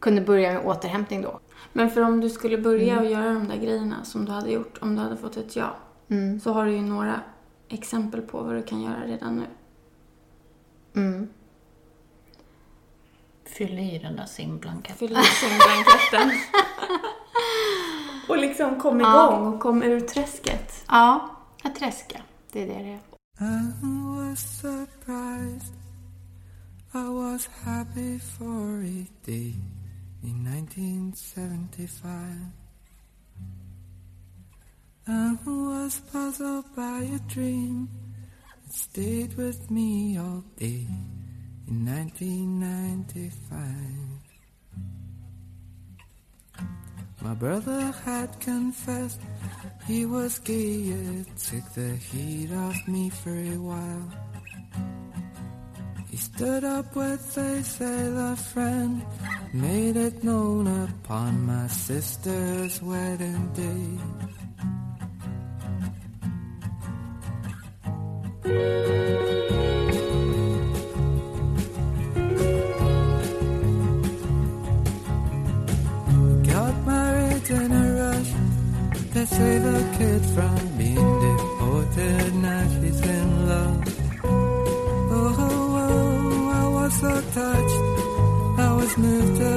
kunde 0.00 0.20
börja 0.20 0.52
med 0.52 0.64
återhämtning 0.66 1.22
då. 1.22 1.40
Men 1.72 1.90
för 1.90 2.00
om 2.00 2.20
du 2.20 2.30
skulle 2.30 2.58
börja 2.58 2.92
Mm. 2.92 3.04
och 3.04 3.10
göra 3.10 3.24
de 3.34 3.48
där 3.48 3.56
grejerna 3.56 4.04
som 4.04 4.24
du 4.24 4.32
hade 4.32 4.50
gjort 4.50 4.78
om 4.82 4.96
du 4.96 5.02
hade 5.02 5.16
fått 5.16 5.36
ett 5.36 5.56
ja, 5.56 5.76
Mm. 6.10 6.40
så 6.40 6.52
har 6.52 6.64
du 6.66 6.72
ju 6.72 6.80
några 6.80 7.20
exempel 7.68 8.20
på 8.20 8.42
vad 8.42 8.54
du 8.54 8.62
kan 8.62 8.82
göra 8.82 9.00
redan 9.06 9.36
nu. 9.36 9.44
Mm. 11.00 11.28
Fyll 13.54 13.78
i 13.78 13.98
den 13.98 14.16
där 14.16 14.26
simblanketten. 14.26 14.96
Fyll 14.96 15.12
i 15.12 15.24
simblanketten. 15.24 16.28
och 18.28 18.38
liksom 18.38 18.80
kom 18.80 19.00
igång 19.00 19.54
och 19.54 19.60
kom 19.60 19.82
ur 19.82 20.00
träsket. 20.00 20.84
Ja, 20.88 21.36
att 21.62 21.74
träska. 21.74 22.22
Det 22.52 22.62
är 22.62 22.66
det 22.66 22.82
det 22.82 22.90
är. 22.90 23.00
I 23.40 23.72
was 23.82 24.60
surprised. 24.60 25.74
I 26.94 27.08
was 27.08 27.48
happy 27.64 28.18
for 28.18 28.84
a 28.84 29.06
day 29.24 29.54
in 30.22 30.46
1975. 30.46 32.52
I 35.06 35.36
was 35.44 36.00
puzzled 36.12 36.64
by 36.74 37.04
a 37.14 37.18
dream 37.34 37.88
that 38.64 38.74
stayed 38.74 39.34
with 39.34 39.70
me 39.70 40.18
all 40.18 40.42
day 40.58 40.88
in 41.68 41.84
1995. 41.86 43.60
My 47.22 47.34
brother 47.34 47.92
had 48.04 48.38
confessed 48.40 49.20
he 49.86 50.06
was 50.06 50.38
gay, 50.40 50.90
it 50.90 51.26
took 51.36 51.64
the 51.74 51.96
heat 51.96 52.52
off 52.52 52.76
me 52.86 53.10
for 53.10 53.34
a 53.34 53.56
while. 53.56 54.10
He 56.10 56.16
stood 56.16 56.64
up 56.64 56.94
with 56.94 57.36
a 57.36 57.62
sailor 57.64 58.36
friend, 58.36 59.04
made 59.52 59.96
it 59.96 60.22
known 60.22 60.66
upon 60.84 61.44
my 61.46 61.66
sister's 61.66 62.80
wedding 62.82 63.52
day. 63.52 63.98
To 79.14 79.24
save 79.28 79.64
a 79.64 79.96
kid 79.96 80.22
from 80.34 80.58
being 80.76 81.12
deported. 81.26 82.34
Now 82.34 82.62
she's 82.74 83.00
in 83.00 83.48
love. 83.48 83.84
Oh, 84.24 85.36
oh, 85.38 85.78
oh, 85.82 86.50
I 86.62 86.68
was 86.76 86.92
so 87.00 87.12
touched. 87.38 87.82
I 88.66 88.72
was 88.74 88.98
moved 88.98 89.36
to 89.40 89.52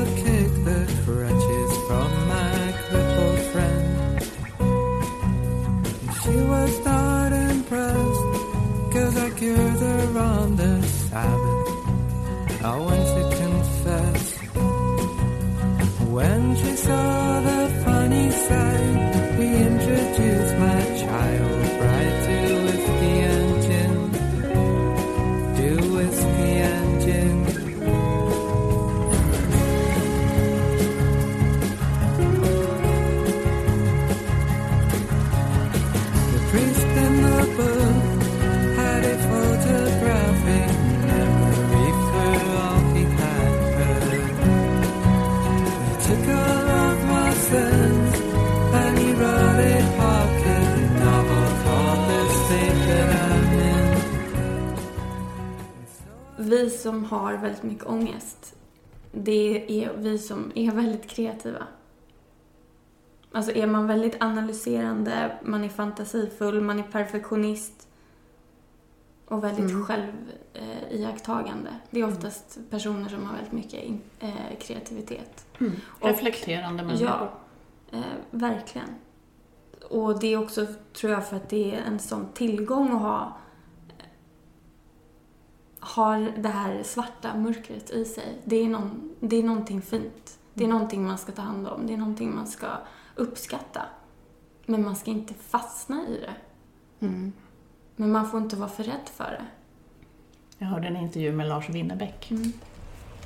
har 57.10 57.34
väldigt 57.34 57.64
mycket 57.64 57.86
ångest, 57.86 58.56
det 59.12 59.84
är 59.84 59.94
vi 59.98 60.18
som 60.20 60.52
är 60.56 60.72
väldigt 60.72 61.08
kreativa. 61.10 61.64
Alltså 63.32 63.52
är 63.52 63.68
man 63.68 63.88
väldigt 63.88 64.22
analyserande, 64.24 65.38
man 65.44 65.64
är 65.64 65.70
fantasifull, 65.70 66.62
man 66.62 66.80
är 66.80 66.84
perfektionist 66.84 67.88
och 69.28 69.44
väldigt 69.44 69.86
själv 69.86 70.12
eh, 70.54 70.92
iakttagande. 71.00 71.70
Det 71.90 72.00
är 72.00 72.08
oftast 72.08 72.60
personer 72.70 73.10
som 73.10 73.26
har 73.26 73.34
väldigt 73.36 73.54
mycket 73.54 73.84
in, 73.84 74.02
eh, 74.20 74.58
kreativitet. 74.60 75.46
Och- 76.00 76.08
Reflekterande 76.08 76.84
människor. 76.84 77.08
Ja, 77.08 77.32
eh, 77.92 78.02
verkligen. 78.32 78.90
Och 79.90 80.20
det 80.20 80.34
är 80.34 80.38
också, 80.44 80.66
tror 80.94 81.14
jag, 81.14 81.28
för 81.28 81.36
att 81.36 81.50
det 81.50 81.76
är 81.76 81.82
en 81.82 82.00
sån 82.00 82.28
tillgång 82.34 82.92
att 82.96 83.02
ha 83.02 83.38
har 85.80 86.20
det 86.38 86.50
här 86.50 86.84
svarta 86.84 87.36
mörkret 87.36 87.90
i 87.90 88.06
sig. 88.06 88.38
Det 88.46 88.56
är, 88.56 88.68
någon, 88.70 89.16
det 89.20 89.36
är 89.36 89.44
någonting 89.44 89.82
fint. 89.82 90.38
Det 90.54 90.64
är 90.64 90.68
någonting 90.68 91.06
man 91.08 91.18
ska 91.18 91.32
ta 91.32 91.42
hand 91.42 91.68
om. 91.68 91.88
Det 91.88 91.94
är 91.94 91.98
någonting 91.98 92.36
man 92.36 92.48
ska 92.48 92.68
uppskatta. 93.16 93.82
Men 94.66 94.84
man 94.84 94.96
ska 94.96 95.12
inte 95.12 95.34
fastna 95.34 96.02
i 96.08 96.20
det. 96.20 96.34
Men 97.96 98.12
man 98.12 98.30
får 98.30 98.40
inte 98.42 98.56
vara 98.56 98.70
för 98.70 98.84
rädd 98.84 99.10
för 99.16 99.24
det. 99.32 99.46
Jag 100.58 100.68
hörde 100.68 100.88
en 100.88 100.96
intervju 100.98 101.32
med 101.32 101.48
Lars 101.48 101.70
Winnerbäck. 101.70 102.32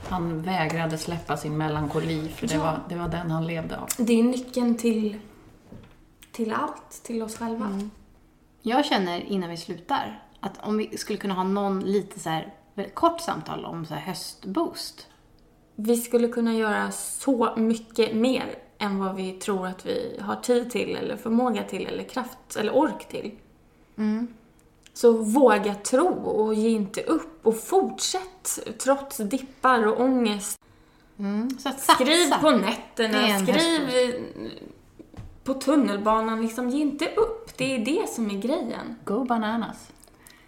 Han 0.10 0.42
vägrade 0.42 0.98
släppa 0.98 1.38
sin 1.38 1.58
melankoli 1.58 2.30
för 2.30 2.48
det, 2.48 2.54
Ja. 2.54 2.60
var, 2.64 2.80
det 2.90 2.96
var 2.96 3.08
den 3.10 3.32
han 3.32 3.48
levde 3.48 3.78
av. 3.78 3.88
Det 3.98 4.14
är 4.20 4.24
nyckeln 4.24 4.78
till, 4.78 5.18
till 6.32 6.54
allt, 6.54 7.04
till 7.04 7.22
oss 7.24 7.38
själva. 7.38 7.80
Jag 8.62 8.86
känner 8.86 9.20
innan 9.22 9.50
vi 9.50 9.58
slutar 9.58 10.24
att 10.42 10.60
om 10.68 10.78
vi 10.78 10.98
skulle 10.98 11.20
kunna 11.20 11.34
ha 11.34 11.44
någon 11.44 11.80
lite 11.80 12.20
så 12.20 12.30
här 12.30 12.54
kort 12.94 13.22
samtal 13.22 13.66
om 13.66 13.86
så 13.86 13.94
här 13.94 14.02
höstboost. 14.02 15.08
Vi 15.76 15.98
skulle 15.98 16.28
kunna 16.28 16.54
göra 16.54 16.92
så 16.92 17.54
mycket 17.58 18.16
mer 18.16 18.56
än 18.78 19.00
vad 19.00 19.16
vi 19.16 19.32
tror 19.32 19.68
att 19.68 19.86
vi 19.86 20.18
har 20.22 20.36
tid 20.36 20.72
till 20.72 20.96
eller 20.96 21.18
förmåga 21.18 21.64
till 21.64 21.86
eller 21.88 22.04
kraft 22.04 22.56
eller 22.60 22.76
ork 22.76 23.08
till. 23.10 23.32
Så 24.94 25.12
våga 25.12 25.76
tro 25.76 26.08
och 26.14 26.54
ge 26.54 26.70
inte 26.70 27.02
upp 27.04 27.46
och 27.46 27.60
fortsätt 27.60 28.60
trots 28.84 29.18
dippar 29.18 29.88
och 29.88 30.02
ångest. 30.02 30.58
Satsa. 31.60 31.94
Skriv 31.94 32.32
på 32.42 32.52
nätterna, 32.52 33.22
skriv 33.60 33.90
i- 33.90 34.24
på 35.44 35.54
tunnelbanan, 35.54 36.42
liksom 36.42 36.70
ge 36.70 36.82
inte 36.82 37.06
upp. 37.06 37.58
Det 37.58 37.76
är 37.76 37.86
det 37.86 38.10
som 38.10 38.30
är 38.32 38.36
grejen. 38.42 38.96
Go 39.06 39.24
bananas. 39.24 39.91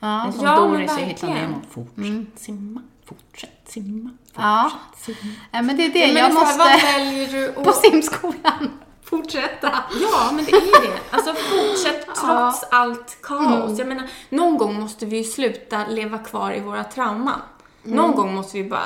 Det 0.03 0.07
är 0.07 0.25
Ja. 0.25 0.31
som 0.31 0.45
Ja, 0.45 0.55
Doris 0.55 0.97
i. 0.97 1.01
Hitler 1.01 1.29
Nemo. 1.33 1.61
Fortsätt 1.69 2.39
simma, 2.39 2.81
fortsätt 3.05 3.61
simma, 3.71 4.09
Ja. 4.35 4.71
fortsätt 4.95 5.21
simma. 5.21 5.33
ja, 5.51 5.61
men 5.61 5.77
det 5.77 5.85
är 5.85 5.89
det. 5.93 6.07
Men 6.13 6.15
jag 6.15 6.23
här, 6.23 6.33
Vad 6.33 6.43
måste 6.57 6.85
väljer 6.97 7.27
du 7.27 7.49
att... 7.57 7.63
på 7.63 7.71
simskolan 7.71 8.71
fortsätta. 9.03 9.71
Ja, 10.01 10.31
men 10.33 10.45
det 10.45 10.51
är 10.51 10.81
det. 10.81 10.97
Alltså 11.11 11.33
fortsätt 11.33 12.07
trots 12.15 12.63
allt 12.71 13.17
kaos. 13.21 13.79
Jag 13.79 13.87
menar, 13.87 14.07
någon 14.29 14.57
gång 14.57 14.79
måste 14.81 15.05
vi 15.05 15.17
ju 15.17 15.23
sluta 15.23 15.85
leva 15.87 16.17
kvar 16.17 16.51
i 16.53 16.59
våra 16.59 16.83
trauman. 16.83 17.39
Någon 17.83 18.11
gång 18.15 18.35
måste 18.35 18.57
vi 18.57 18.69
bara 18.69 18.85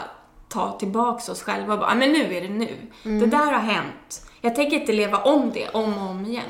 ta 0.50 0.78
tillbaks 0.80 1.30
oss 1.30 1.42
själva 1.44 1.74
och 1.74 1.80
bara, 1.80 1.90
"Ah, 1.92 1.96
men 1.96 2.12
nu 2.12 2.36
är 2.36 2.42
det 2.42 2.50
nu. 2.50 2.76
Det 3.04 3.26
där 3.26 3.52
har 3.52 3.60
hänt. 3.60 4.26
Jag 4.42 4.56
tänker 4.56 4.80
inte 4.80 4.94
leva 4.94 5.18
om 5.18 5.52
det 5.54 5.70
om 5.70 5.98
och 5.98 6.10
om 6.10 6.26
igen. 6.26 6.44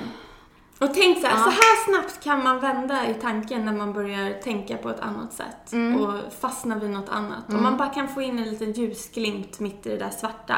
Och 0.80 0.94
tänk 0.94 1.22
så 1.22 1.28
här, 1.28 1.38
så 1.44 1.50
här 1.50 1.86
snabbt 1.86 2.24
kan 2.24 2.44
man 2.44 2.60
vända 2.60 3.10
i 3.10 3.14
tanken 3.14 3.66
när 3.66 3.74
man 3.74 3.94
börjar 3.94 4.42
tänka 4.42 4.78
på 4.78 4.90
ett 4.90 5.00
annat 5.00 5.34
sätt 5.34 5.74
och 6.00 6.34
fastna 6.34 6.80
vid 6.80 6.90
något 6.90 7.10
annat. 7.10 7.54
Om 7.54 7.64
man 7.64 7.78
bara 7.78 7.90
kan 7.90 8.08
få 8.08 8.22
in 8.22 8.40
en 8.40 8.50
liten 8.50 8.72
ljusglimt 8.72 9.60
mitt 9.60 9.86
i 9.86 9.90
det 9.90 9.98
där 9.98 10.10
svarta. 10.10 10.58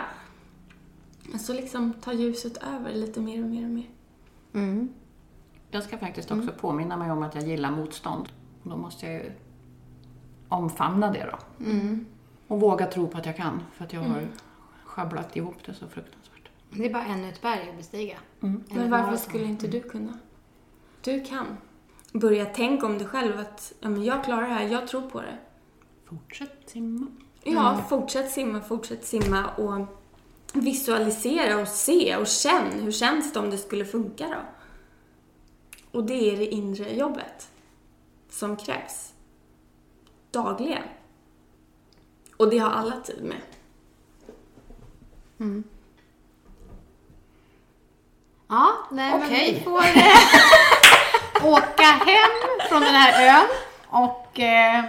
Så 1.39 1.53
liksom 1.53 1.93
tar 1.93 2.13
ljuset 2.13 2.57
över 2.57 2.93
lite 2.93 3.19
mer 3.21 3.43
och 3.43 3.49
mer 3.49 3.63
och 3.63 3.69
mer. 3.69 3.89
Jag 5.71 5.83
ska 5.83 5.97
faktiskt 5.97 6.31
också 6.31 6.51
påminna 6.59 6.97
mig 6.97 7.11
om 7.11 7.23
att 7.23 7.35
jag 7.35 7.43
gillar 7.43 7.71
motstånd. 7.71 8.29
Och 8.63 8.69
Då 8.69 8.77
måste 8.77 9.05
jag 9.05 9.15
ju 9.15 9.31
omfamna 10.49 11.11
det 11.11 11.29
då. 11.31 11.65
Och 12.47 12.59
våga 12.61 12.85
tro 12.85 13.07
på 13.07 13.17
att 13.17 13.25
jag 13.25 13.37
kan, 13.37 13.61
för 13.73 13.85
att 13.85 13.93
jag 13.93 14.01
har 14.01 14.27
sjabblat 14.83 15.35
ihop 15.35 15.55
det 15.65 15.73
så 15.73 15.87
fruktansvärt. 15.87 16.18
Det 16.69 16.85
är 16.85 16.93
bara 16.93 17.05
ännu 17.05 17.29
ett 17.29 17.41
berg 17.41 17.69
att 17.69 17.77
bestiga. 17.77 18.17
Men 18.39 18.89
varför 18.89 19.17
skulle 19.17 19.43
inte 19.43 19.67
du 19.67 19.81
kunna? 19.81 20.19
Du 21.01 21.23
kan. 21.25 21.57
Börja 22.13 22.45
tänka 22.45 22.85
om 22.85 22.97
dig 22.97 23.07
själv 23.07 23.39
att 23.39 23.73
ja, 23.79 23.89
men 23.89 24.03
jag 24.03 24.23
klarar 24.23 24.41
det 24.41 24.53
här, 24.53 24.67
jag 24.67 24.87
tror 24.87 25.01
på 25.01 25.21
det. 25.21 25.37
Fortsätt 26.05 26.69
simma. 26.69 27.07
Ja, 27.43 27.85
fortsätt 27.89 28.31
simma, 28.31 28.61
fortsätt 28.61 29.05
simma 29.05 29.49
och 29.55 29.87
visualisera 30.53 31.61
och 31.61 31.67
se 31.67 32.15
och 32.17 32.27
känn. 32.27 32.71
Hur 32.71 32.91
känns 32.91 33.33
det 33.33 33.39
om 33.39 33.49
det 33.49 33.57
skulle 33.57 33.85
funka 33.85 34.27
då? 34.27 34.41
Och 35.99 36.05
det 36.05 36.33
är 36.33 36.37
det 36.37 36.45
inre 36.45 36.95
jobbet 36.95 37.51
som 38.29 38.55
krävs. 38.55 39.13
Dagligen. 40.31 40.83
Och 42.37 42.49
det 42.49 42.57
har 42.57 42.69
alla 42.69 42.99
tid 42.99 43.23
med. 43.23 43.41
Ja, 48.49 48.67
nej 48.91 49.11
men 49.11 49.23
Okej. 49.23 49.53
vi 49.53 49.63
får 49.63 49.79
eh, 49.79 51.45
åka 51.53 51.83
hem 51.83 52.59
från 52.69 52.81
den 52.81 52.93
här 52.95 53.39
ön 53.39 53.47
och 53.87 54.39
eh, 54.39 54.83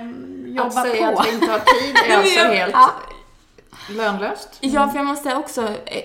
jobba 0.46 0.66
Att 0.66 0.73
säga 0.88 1.12
på. 1.12 1.18
att 1.20 1.27
vi 1.29 1.33
inte 1.35 1.51
har 1.51 1.59
tid 1.59 1.96
är 2.11 2.16
alltså 2.18 2.40
helt 2.40 2.73
Ja. 2.73 2.90
lönlöst. 3.88 4.59
Ja, 4.61 4.88
för 4.88 4.96
jag 4.99 5.07
måste 5.07 5.35
också... 5.37 5.62
eh, 5.87 6.03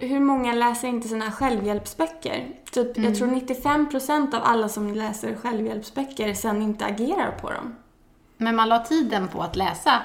Hur 0.00 0.20
många 0.20 0.52
läser 0.52 0.88
inte 0.88 1.08
såna 1.08 1.24
här 1.24 1.32
självhjälpsböcker? 1.32 2.46
Typ, 2.70 2.98
Jag 2.98 3.16
tror 3.16 3.28
95% 3.28 4.36
av 4.36 4.42
alla 4.44 4.68
som 4.68 4.94
läser 4.94 5.36
självhjälpsböcker 5.42 6.34
sen 6.34 6.62
inte 6.62 6.84
agerar 6.84 7.30
på 7.30 7.50
dem. 7.50 7.76
Men 8.36 8.56
man 8.56 8.68
la 8.68 8.78
tiden 8.78 9.28
på 9.28 9.42
att 9.42 9.56
läsa 9.56 10.02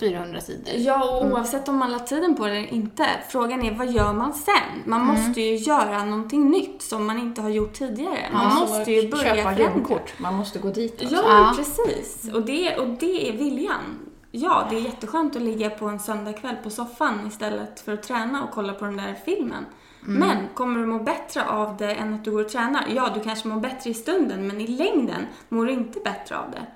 400 0.00 0.40
sidor. 0.40 0.74
Ja, 0.76 1.18
och 1.20 1.26
oavsett 1.26 1.68
om 1.68 1.76
man 1.76 1.92
la 1.92 1.98
tiden 1.98 2.36
på 2.36 2.46
det 2.46 2.50
eller 2.56 2.72
inte. 2.72 3.06
Frågan 3.28 3.62
är, 3.62 3.74
vad 3.74 3.90
gör 3.90 4.12
man 4.12 4.32
sen? 4.32 4.82
Man 4.84 5.06
måste 5.06 5.40
ju 5.40 5.56
göra 5.56 6.04
någonting 6.04 6.50
nytt 6.50 6.82
som 6.82 7.06
man 7.06 7.18
inte 7.18 7.42
har 7.42 7.48
gjort 7.50 7.72
tidigare. 7.72 8.18
Man 8.32 8.54
måste 8.54 8.92
ju 8.92 9.10
börja 9.10 9.36
köpa 9.36 9.58
gymkort. 9.58 10.12
Man 10.18 10.34
måste 10.34 10.58
gå 10.58 10.70
dit. 10.70 11.00
Alltså. 11.00 11.14
Ja, 11.16 11.22
Ja. 11.26 11.52
precis. 11.56 12.30
Och 12.34 12.42
det, 12.42 12.76
och 12.76 12.88
det 12.88 13.28
är 13.28 13.32
viljan. 13.36 13.98
Ja, 14.30 14.66
det 14.70 14.76
är 14.76 14.80
jätteskönt 14.80 15.36
att 15.36 15.42
ligga 15.42 15.70
på 15.70 15.86
en 15.86 15.98
söndagkväll 15.98 16.56
på 16.62 16.70
soffan 16.70 17.26
istället 17.28 17.80
för 17.80 17.92
att 17.94 18.02
träna 18.02 18.44
och 18.44 18.50
kolla 18.50 18.72
på 18.72 18.84
den 18.84 18.96
där 18.96 19.14
filmen. 19.24 19.64
Men 20.00 20.36
kommer 20.54 20.80
du 20.80 20.86
må 20.86 20.98
bättre 20.98 21.44
av 21.44 21.76
det 21.76 21.94
än 21.94 22.14
att 22.14 22.24
du 22.24 22.30
går 22.30 22.44
och 22.44 22.48
tränar? 22.48 22.84
Ja, 22.94 23.10
du 23.14 23.20
kanske 23.20 23.48
mår 23.48 23.60
bättre 23.60 23.90
i 23.90 23.94
stunden, 23.94 24.46
men 24.46 24.60
i 24.60 24.66
längden 24.66 25.26
mår 25.48 25.66
du 25.66 25.72
inte 25.72 26.00
bättre 26.04 26.38
av 26.38 26.44
det. 26.50 26.66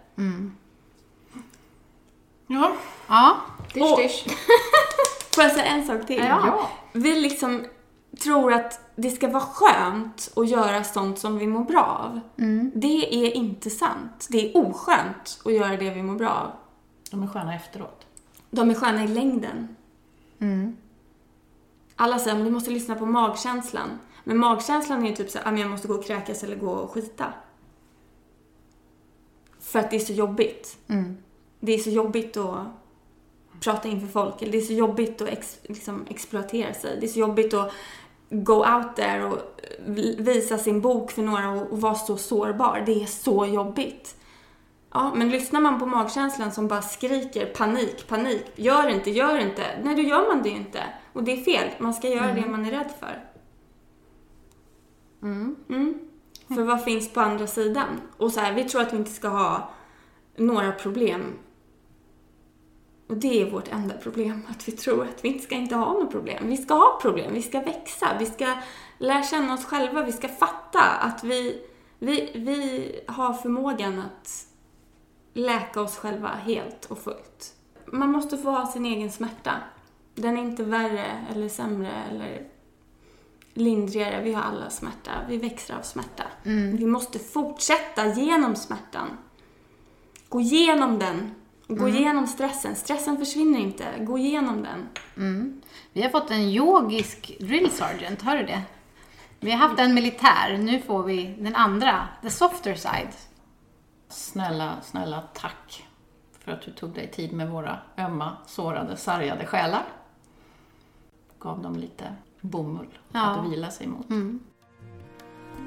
Ja, 2.46 2.72
Ja, 3.08 3.36
dish 3.74 3.96
dish. 3.96 4.24
Får 5.34 5.44
jag 5.44 5.52
säga 5.52 5.64
en 5.64 5.86
sak 5.86 6.06
till? 6.06 6.16
Ja. 6.18 6.70
Vi 6.92 7.20
liksom 7.20 7.64
tror 8.22 8.52
att 8.52 8.80
det 8.96 9.10
ska 9.10 9.28
vara 9.28 9.42
skönt 9.44 10.32
att 10.36 10.48
göra 10.48 10.84
sånt 10.84 11.18
som 11.18 11.38
vi 11.38 11.46
mår 11.46 11.64
bra 11.64 11.82
av. 11.84 12.20
Det 12.74 13.14
är 13.26 13.36
inte 13.36 13.70
sant. 13.70 14.26
Det 14.30 14.38
är 14.50 14.56
oskönt 14.56 15.40
att 15.44 15.52
göra 15.52 15.76
det 15.76 15.90
vi 15.90 16.02
mår 16.02 16.14
bra 16.14 16.30
av. 16.30 16.50
De 17.10 17.22
är 17.22 17.26
sköna 17.26 17.54
efteråt. 17.54 18.06
De 18.50 18.70
är 18.70 18.74
sköna 18.74 19.04
i 19.04 19.08
längden. 19.08 19.76
Alla 21.96 22.18
säger 22.18 22.36
att 22.38 22.44
du 22.44 22.50
måste 22.50 22.70
lyssna 22.70 22.94
på 22.94 23.06
magkänslan. 23.06 23.98
Men 24.24 24.38
magkänslan 24.38 25.04
är 25.04 25.08
ju 25.10 25.16
typ 25.16 25.30
så 25.30 25.38
här, 25.38 25.52
"Ah, 25.52 25.56
jag 25.56 25.70
måste 25.70 25.88
gå 25.88 25.94
och 25.94 26.04
kräkas 26.04 26.42
eller 26.44 26.56
gå 26.56 26.70
och 26.70 26.90
skita. 26.90 27.24
För 29.60 29.78
att 29.78 29.90
det 29.90 29.96
är 29.96 30.00
så 30.00 30.12
jobbigt. 30.12 30.76
Det 31.64 31.74
är 31.74 31.78
så 31.78 31.90
jobbigt 31.90 32.36
att 32.36 32.66
prata 33.60 33.88
inför 33.88 34.06
folk. 34.06 34.42
Eller 34.42 34.52
det 34.52 34.58
är 34.58 34.62
så 34.62 34.72
jobbigt 34.72 35.22
att 35.22 35.28
ex, 35.28 35.58
liksom 35.62 36.06
exploatera 36.10 36.74
sig. 36.74 36.96
Det 37.00 37.06
är 37.06 37.08
så 37.08 37.18
jobbigt 37.18 37.54
att 37.54 37.72
go 38.30 38.54
out 38.54 38.96
there 38.96 39.24
och 39.24 39.38
visa 40.18 40.58
sin 40.58 40.80
bok 40.80 41.10
för 41.10 41.22
några 41.22 41.50
och, 41.50 41.72
och 41.72 41.80
vara 41.80 41.94
så 41.94 42.16
sårbar. 42.16 42.82
Det 42.86 43.02
är 43.02 43.06
så 43.06 43.46
jobbigt. 43.46 44.16
Ja, 44.92 45.12
men 45.14 45.30
lyssnar 45.30 45.60
man 45.60 45.78
på 45.78 45.86
magkänslan 45.86 46.52
som 46.52 46.68
bara 46.68 46.82
skriker 46.82 47.46
panik, 47.46 48.08
panik, 48.08 48.44
gör 48.54 48.88
inte, 48.88 49.10
gör 49.10 49.38
inte. 49.38 49.62
Nej, 49.82 49.94
då 49.94 50.02
gör 50.02 50.34
man 50.34 50.42
det 50.42 50.48
ju 50.48 50.56
inte. 50.56 50.82
Och 51.12 51.24
det 51.24 51.32
är 51.32 51.44
fel. 51.44 51.68
Man 51.78 51.94
ska 51.94 52.08
göra 52.08 52.34
det 52.34 52.46
man 52.46 52.66
är 52.66 52.70
rädd 52.70 52.92
för. 53.00 53.24
Mm. 55.22 56.00
För 56.48 56.62
vad 56.62 56.84
finns 56.84 57.12
på 57.12 57.20
andra 57.20 57.46
sidan? 57.46 58.00
Och 58.16 58.32
så 58.32 58.40
här, 58.40 58.54
vi 58.54 58.64
tror 58.64 58.82
att 58.82 58.92
vi 58.92 58.96
inte 58.96 59.10
ska 59.10 59.28
ha 59.28 59.70
några 60.36 60.72
problem. 60.72 61.32
Och 63.06 63.16
det 63.16 63.42
är 63.42 63.50
vårt 63.50 63.68
enda 63.68 63.94
problem, 63.94 64.42
att 64.50 64.68
vi 64.68 64.72
tror 64.72 65.02
att 65.04 65.24
vi 65.24 65.28
inte 65.28 65.44
ska 65.44 65.54
inte 65.54 65.74
ha 65.74 65.92
några 65.92 66.06
problem. 66.06 66.48
Vi 66.48 66.56
ska 66.56 66.74
ha 66.74 66.98
problem, 67.02 67.34
vi 67.34 67.42
ska 67.42 67.60
växa, 67.60 68.08
vi 68.18 68.26
ska 68.26 68.54
lära 68.98 69.22
känna 69.22 69.54
oss 69.54 69.64
själva, 69.64 70.04
vi 70.04 70.12
ska 70.12 70.28
fatta 70.28 70.80
att 70.80 71.24
vi, 71.24 71.62
vi, 71.98 72.30
vi 72.34 72.90
har 73.06 73.32
förmågan 73.32 73.98
att 73.98 74.46
läka 75.34 75.80
oss 75.80 75.96
själva 75.96 76.28
helt 76.28 76.84
och 76.84 76.98
fullt. 76.98 77.54
Man 77.86 78.12
måste 78.12 78.38
få 78.38 78.50
ha 78.50 78.66
sin 78.66 78.86
egen 78.86 79.12
smärta. 79.12 79.52
Den 80.14 80.38
är 80.38 80.42
inte 80.42 80.64
värre 80.64 81.26
eller 81.30 81.48
sämre 81.48 81.92
eller 82.10 82.46
lindrigare. 83.54 84.22
Vi 84.22 84.32
har 84.32 84.42
alla 84.42 84.70
smärta. 84.70 85.10
Vi 85.28 85.36
växer 85.36 85.74
av 85.74 85.82
smärta. 85.82 86.24
Vi 86.72 86.86
måste 86.86 87.18
fortsätta 87.18 88.06
genom 88.06 88.56
smärtan. 88.56 89.08
Gå 90.28 90.40
igenom 90.40 90.98
den. 90.98 91.34
Gå 91.68 91.88
igenom 91.88 92.26
stressen. 92.26 92.76
Stressen 92.76 93.16
försvinner 93.18 93.58
inte. 93.58 93.84
Gå 94.00 94.18
igenom 94.18 94.62
den. 94.62 94.88
Vi 95.92 96.02
har 96.02 96.10
fått 96.10 96.30
en 96.30 96.40
yogisk 96.40 97.36
drill 97.40 97.70
sergeant, 97.70 98.22
hör 98.22 98.36
du 98.36 98.42
det? 98.46 98.62
Vi 99.40 99.50
har 99.50 99.58
haft 99.68 99.80
en 99.80 99.94
militär, 99.94 100.58
nu 100.58 100.80
får 100.82 101.02
vi 101.02 101.34
den 101.38 101.54
andra, 101.54 102.08
the 102.22 102.30
softer 102.30 102.74
side. 102.74 103.08
Snälla, 104.08 104.76
snälla 104.82 105.22
tack 105.34 105.86
för 106.38 106.52
att 106.52 106.62
du 106.62 106.70
tog 106.72 106.90
dig 106.94 107.10
tid 107.10 107.32
med 107.32 107.50
våra 107.50 107.78
ömma, 107.98 108.36
sårade, 108.46 108.96
sargade 108.96 109.46
själar. 109.46 109.82
Gav 111.38 111.62
dem 111.62 111.76
lite 111.76 112.14
bomull 112.40 112.98
Ja. 113.12 113.20
att 113.30 113.50
vila 113.52 113.70
sig 113.70 113.86
mot. 113.86 114.08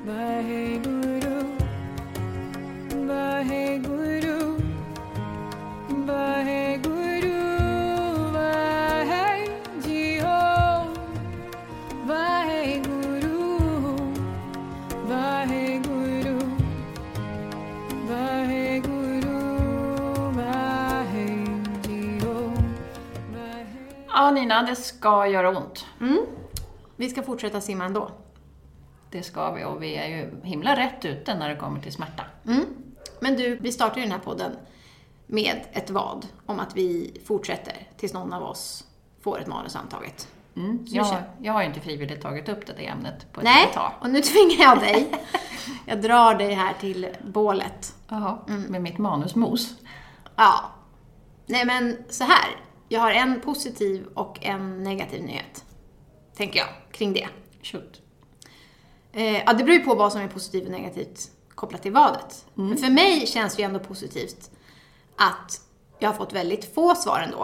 Guru, 0.05 0.79
Guru, 3.79 4.26
Ja, 24.09 24.31
Nina, 24.31 24.63
det 24.63 24.75
ska 24.75 25.27
göra 25.27 25.57
ont. 25.57 25.85
Vi 26.95 27.09
ska 27.09 27.23
fortsätta 27.23 27.61
simma 27.61 27.85
ändå. 27.85 28.11
Det 29.11 29.23
ska 29.23 29.51
vi 29.51 29.63
och 29.63 29.83
vi 29.83 29.95
är 29.95 30.07
ju 30.07 30.41
himla 30.43 30.75
rätt 30.75 31.05
ute 31.05 31.35
när 31.35 31.49
det 31.49 31.55
kommer 31.55 31.81
till 31.81 31.93
smärta. 31.93 32.23
Men 33.19 33.35
du, 33.35 33.55
vi 33.55 33.71
startar 33.71 33.95
ju 33.97 34.01
den 34.01 34.11
här 34.11 34.19
podden 34.19 34.51
med 35.27 35.61
ett 35.71 35.89
vad 35.89 36.27
om 36.45 36.59
att 36.59 36.75
vi 36.75 37.21
fortsätter 37.25 37.87
tills 37.97 38.13
någon 38.13 38.33
av 38.33 38.43
oss 38.43 38.83
får 39.21 39.39
ett 39.39 39.47
manus 39.47 39.75
antaget. 39.75 40.27
Mm. 40.55 40.85
Jag, 40.87 41.23
jag 41.41 41.53
har 41.53 41.61
ju 41.61 41.67
inte 41.67 41.79
frivilligt 41.79 42.21
tagit 42.21 42.49
upp 42.49 42.67
det, 42.67 42.73
det 42.77 42.87
ämnet 42.87 43.33
på 43.33 43.39
ett 43.39 43.43
Nej, 43.43 43.71
tag. 43.73 43.91
och 44.01 44.09
nu 44.09 44.21
tvingar 44.21 44.57
jag 44.59 44.79
dig. 44.79 45.11
Jag 45.85 46.01
drar 46.01 46.35
dig 46.35 46.53
här 46.53 46.73
till 46.79 47.07
bålet. 47.23 47.95
Jaha, 48.07 48.37
med 48.47 48.81
mitt 48.81 48.97
manusmos. 48.97 49.75
Ja. 50.35 50.71
Nej 51.45 51.65
men 51.65 51.97
så 52.09 52.23
här. 52.23 52.47
Jag 52.89 53.01
har 53.01 53.11
en 53.11 53.41
positiv 53.41 54.07
och 54.13 54.45
en 54.45 54.83
negativ 54.83 55.23
nyhet. 55.23 55.65
Tänker 56.35 56.59
jag, 56.59 56.67
kring 56.91 57.13
det. 57.13 57.27
Shoot. 57.63 58.01
Eh, 59.11 59.37
ja, 59.37 59.53
det 59.53 59.63
beror 59.63 59.77
ju 59.77 59.79
på 59.79 59.95
vad 59.95 60.11
som 60.11 60.21
är 60.21 60.27
positivt 60.27 60.65
och 60.65 60.71
negativt 60.71 61.31
kopplat 61.55 61.81
till 61.81 61.91
vadet. 61.91 62.45
Men 62.53 62.77
för 62.77 62.89
mig 62.89 63.27
känns 63.27 63.55
det 63.55 63.61
ju 63.61 63.65
ändå 63.65 63.79
positivt 63.79 64.51
att 65.17 65.61
jag 65.99 66.09
har 66.09 66.13
fått 66.15 66.33
väldigt 66.33 66.73
få 66.75 66.95
svar 66.95 67.19
ändå. 67.19 67.43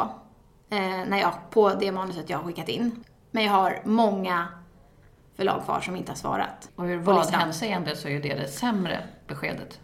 Eh, 0.70 0.80
när 1.08 1.20
jag, 1.20 1.34
på 1.50 1.70
det 1.74 1.92
manuset 1.92 2.30
jag 2.30 2.38
har 2.38 2.46
skickat 2.46 2.70
in. 2.70 3.04
Men 3.32 3.44
jag 3.44 3.52
har 3.52 3.82
många 3.86 4.48
förlag 5.36 5.64
kvar 5.66 5.82
som 5.82 5.96
inte 5.96 6.12
har 6.12 6.18
svarat. 6.18 6.70
Och 6.76 6.84
ur 6.84 7.04
På 7.04 7.12
listan. 7.12 7.32
vadhänseende 7.32 7.96
så 7.96 8.08
är 8.08 8.20
det 8.22 8.34
det 8.34 8.48
sämre 8.48 9.08
beskedet 9.28 9.80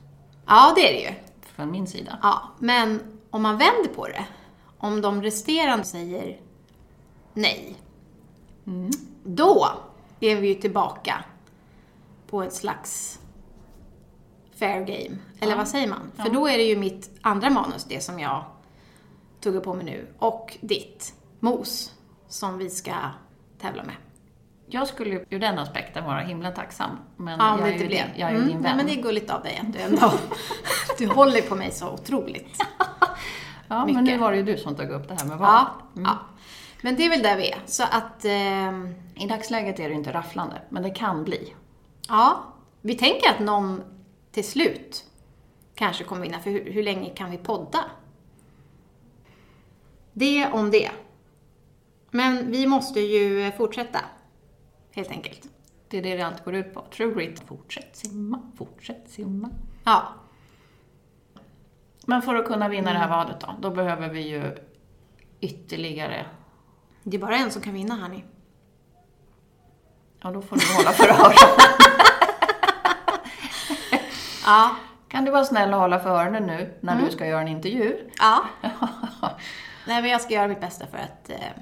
Ja, 0.46 0.74
det 0.76 0.82
är 0.90 0.94
det 0.94 1.10
ju. 1.10 1.16
från 1.56 1.72
min 1.72 1.88
sida. 1.88 2.20
Ja, 2.22 2.42
men 2.60 3.02
om 3.30 3.42
man 3.42 3.58
vänder 3.58 3.90
på 3.96 4.08
det. 4.08 4.26
Om 4.78 5.02
de 5.02 5.22
resterande 5.24 5.86
säger 5.86 6.40
nej. 7.34 7.76
Då 9.24 9.68
är 10.20 10.36
vi 10.36 10.48
ju 10.48 10.56
tillbaka 10.56 11.24
på 12.30 12.44
ett 12.44 12.54
slags 12.54 13.19
fair 14.60 14.80
game. 14.80 15.18
Eller 15.40 15.56
vad 15.56 15.68
säger 15.68 15.88
man? 15.88 16.12
För 16.16 16.30
då 16.30 16.48
är 16.48 16.58
det 16.58 16.64
ju 16.64 16.78
mitt 16.78 17.10
andra 17.22 17.50
manus, 17.50 17.84
det 17.86 18.04
som 18.04 18.20
jag 18.20 18.44
tuggar 19.42 19.60
på 19.60 19.74
mig 19.74 19.86
nu, 19.86 20.08
och 20.20 20.58
ditt, 20.62 21.14
mos, 21.40 21.94
som 22.28 22.58
vi 22.58 22.70
ska 22.70 22.92
tävla 23.62 23.84
med. 23.84 23.96
Jag 24.72 24.88
skulle 24.88 25.10
ju 25.10 25.26
ur 25.30 25.40
den 25.40 25.60
aspekten 25.60 26.06
vara 26.06 26.20
himla 26.20 26.52
tacksam. 26.52 26.90
Men 27.18 27.40
Ja, 27.40 27.60
jag, 27.60 27.68
det 27.68 27.74
är 27.74 27.80
ju 27.80 27.88
blev. 27.88 27.90
din, 28.08 28.20
jag 28.20 28.30
är 28.30 28.36
Mm, 28.36 28.48
din 28.48 28.56
ja, 28.58 28.62
vän. 28.64 28.78
men 28.78 28.86
det 28.86 28.94
är 28.94 29.02
gulligt 29.04 29.30
av 29.30 29.44
dig 29.44 29.62
att 29.68 29.74
du 29.74 29.80
ändå... 29.80 30.12
du 30.98 31.08
håller 31.08 31.42
på 31.42 31.56
mig 31.56 31.72
så 31.72 31.90
otroligt. 31.94 32.58
ja, 33.68 33.86
men 33.86 33.96
nu 33.96 34.02
mycket. 34.02 34.20
var 34.22 34.32
det 34.32 34.38
ju 34.38 34.44
du 34.44 34.58
som 34.58 34.76
tog 34.76 34.90
upp 34.90 35.08
det 35.08 35.16
här 35.22 35.26
med 35.28 35.38
vad. 35.38 35.48
Ja, 35.50 35.68
ja. 35.94 36.18
Men 36.82 36.96
det 36.96 37.06
är 37.06 37.10
väl 37.10 37.24
där 37.24 37.38
vi 37.38 37.52
är. 37.52 37.60
Så 37.66 37.84
att, 37.84 38.26
ehm, 38.26 38.94
I 39.16 39.28
dagsläget 39.28 39.80
är 39.80 39.84
det 39.84 39.90
ju 39.90 39.96
inte 39.96 40.14
rafflande, 40.14 40.62
men 40.70 40.84
det 40.84 40.90
kan 40.90 41.24
bli. 41.24 41.54
ja. 42.08 42.44
Vi 42.82 42.96
tänker 42.96 43.30
att 43.30 43.40
någon 43.40 43.82
till 44.40 44.52
slut 44.52 45.06
kanske 45.76 46.04
kommer 46.04 46.22
vinna, 46.22 46.40
för 46.40 46.50
hur, 46.50 46.72
hur 46.72 46.84
länge 46.84 47.10
kan 47.10 47.32
vi 47.32 47.38
podda? 47.38 47.86
Det 50.14 50.48
om 50.48 50.72
det. 50.72 50.92
Men 52.12 52.52
vi 52.52 52.68
måste 52.68 53.00
ju 53.00 53.52
fortsätta, 53.52 54.00
helt 54.92 55.10
enkelt. 55.10 55.48
Det 55.88 55.98
är 55.98 56.02
det 56.02 56.16
det 56.16 56.22
allt 56.22 56.46
går 56.46 56.56
ut 56.56 56.74
på. 56.74 56.84
True 56.96 57.14
grit. 57.14 57.40
Fortsätt 57.48 57.96
simma, 57.96 58.52
fortsätt 58.58 59.10
simma. 59.10 59.50
Ja, 59.84 60.14
Men 62.06 62.22
för 62.22 62.36
att 62.36 62.46
kunna 62.48 62.70
vinna 62.70 62.94
det 62.94 63.00
här 63.00 63.10
vadet 63.10 63.40
då, 63.42 63.56
då 63.62 63.76
behöver 63.76 64.10
vi 64.10 64.28
ju 64.28 64.58
ytterligare... 65.40 66.26
det 67.04 67.18
är 67.18 67.22
bara 67.22 67.38
en 67.38 67.52
som 67.52 67.62
kan 67.62 67.74
vinna, 67.74 67.96
hörni. 67.96 68.24
Ja, 70.22 70.32
då 70.32 70.42
får 70.42 70.56
du 70.56 70.74
hålla 70.76 70.92
för 70.92 71.08
öronen. 71.10 72.09
Ja. 74.50 74.76
Kan 75.08 75.26
du 75.26 75.32
vara 75.32 75.44
snäll 75.44 75.74
och 75.74 75.80
hålla 75.80 76.00
för 76.00 76.10
öronen 76.10 76.44
nu 76.44 76.74
när 76.82 77.02
du 77.02 77.12
ska 77.12 77.28
göra 77.28 77.42
en 77.42 77.48
intervju? 77.48 78.10
Ja. 78.20 78.44
Nej, 79.88 80.02
men 80.02 80.12
jag 80.12 80.22
ska 80.22 80.34
göra 80.34 80.48
mitt 80.48 80.62
bästa 80.62 80.86
för 80.88 80.98
att 80.98 81.30
eh, 81.30 81.62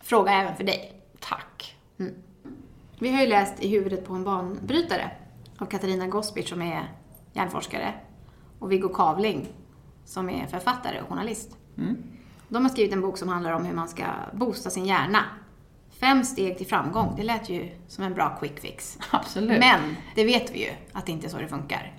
fråga 0.00 0.32
även 0.32 0.56
för 0.56 0.64
dig. 0.64 1.02
Tack. 1.20 1.76
Vi 2.98 3.12
har 3.12 3.20
ju 3.20 3.26
läst 3.26 3.54
I 3.60 3.68
huvudet 3.68 4.06
på 4.06 4.14
en 4.14 4.24
banbrytare 4.24 5.10
av 5.58 5.66
Katarina 5.66 6.06
Gospic 6.06 6.48
som 6.48 6.62
är 6.62 6.92
hjärnforskare 7.32 7.94
och 8.58 8.72
Viggo 8.72 8.88
Kavling 8.88 9.48
som 10.04 10.30
är 10.30 10.46
författare 10.46 11.00
och 11.00 11.08
journalist. 11.08 11.56
De 12.48 12.64
har 12.64 12.70
skrivit 12.70 12.92
en 12.92 13.00
bok 13.00 13.18
som 13.18 13.28
handlar 13.28 13.52
om 13.52 13.64
hur 13.64 13.74
man 13.74 13.88
ska 13.88 14.04
boosta 14.32 14.70
sin 14.70 14.86
hjärna. 14.86 15.24
Fem 16.00 16.24
steg 16.24 16.58
till 16.58 16.66
framgång, 16.66 17.14
det 17.16 17.22
lät 17.22 17.48
ju 17.48 17.70
som 17.88 18.04
en 18.04 18.14
bra 18.14 18.38
quick 18.40 18.60
fix. 18.60 18.98
Absolut. 19.10 19.58
Men 19.58 19.96
det 20.14 20.24
vet 20.24 20.50
vi 20.50 20.58
ju 20.58 20.70
att 20.92 21.06
det 21.06 21.12
inte 21.12 21.26
är 21.26 21.28
så 21.28 21.38
det 21.38 21.48
funkar. 21.48 21.94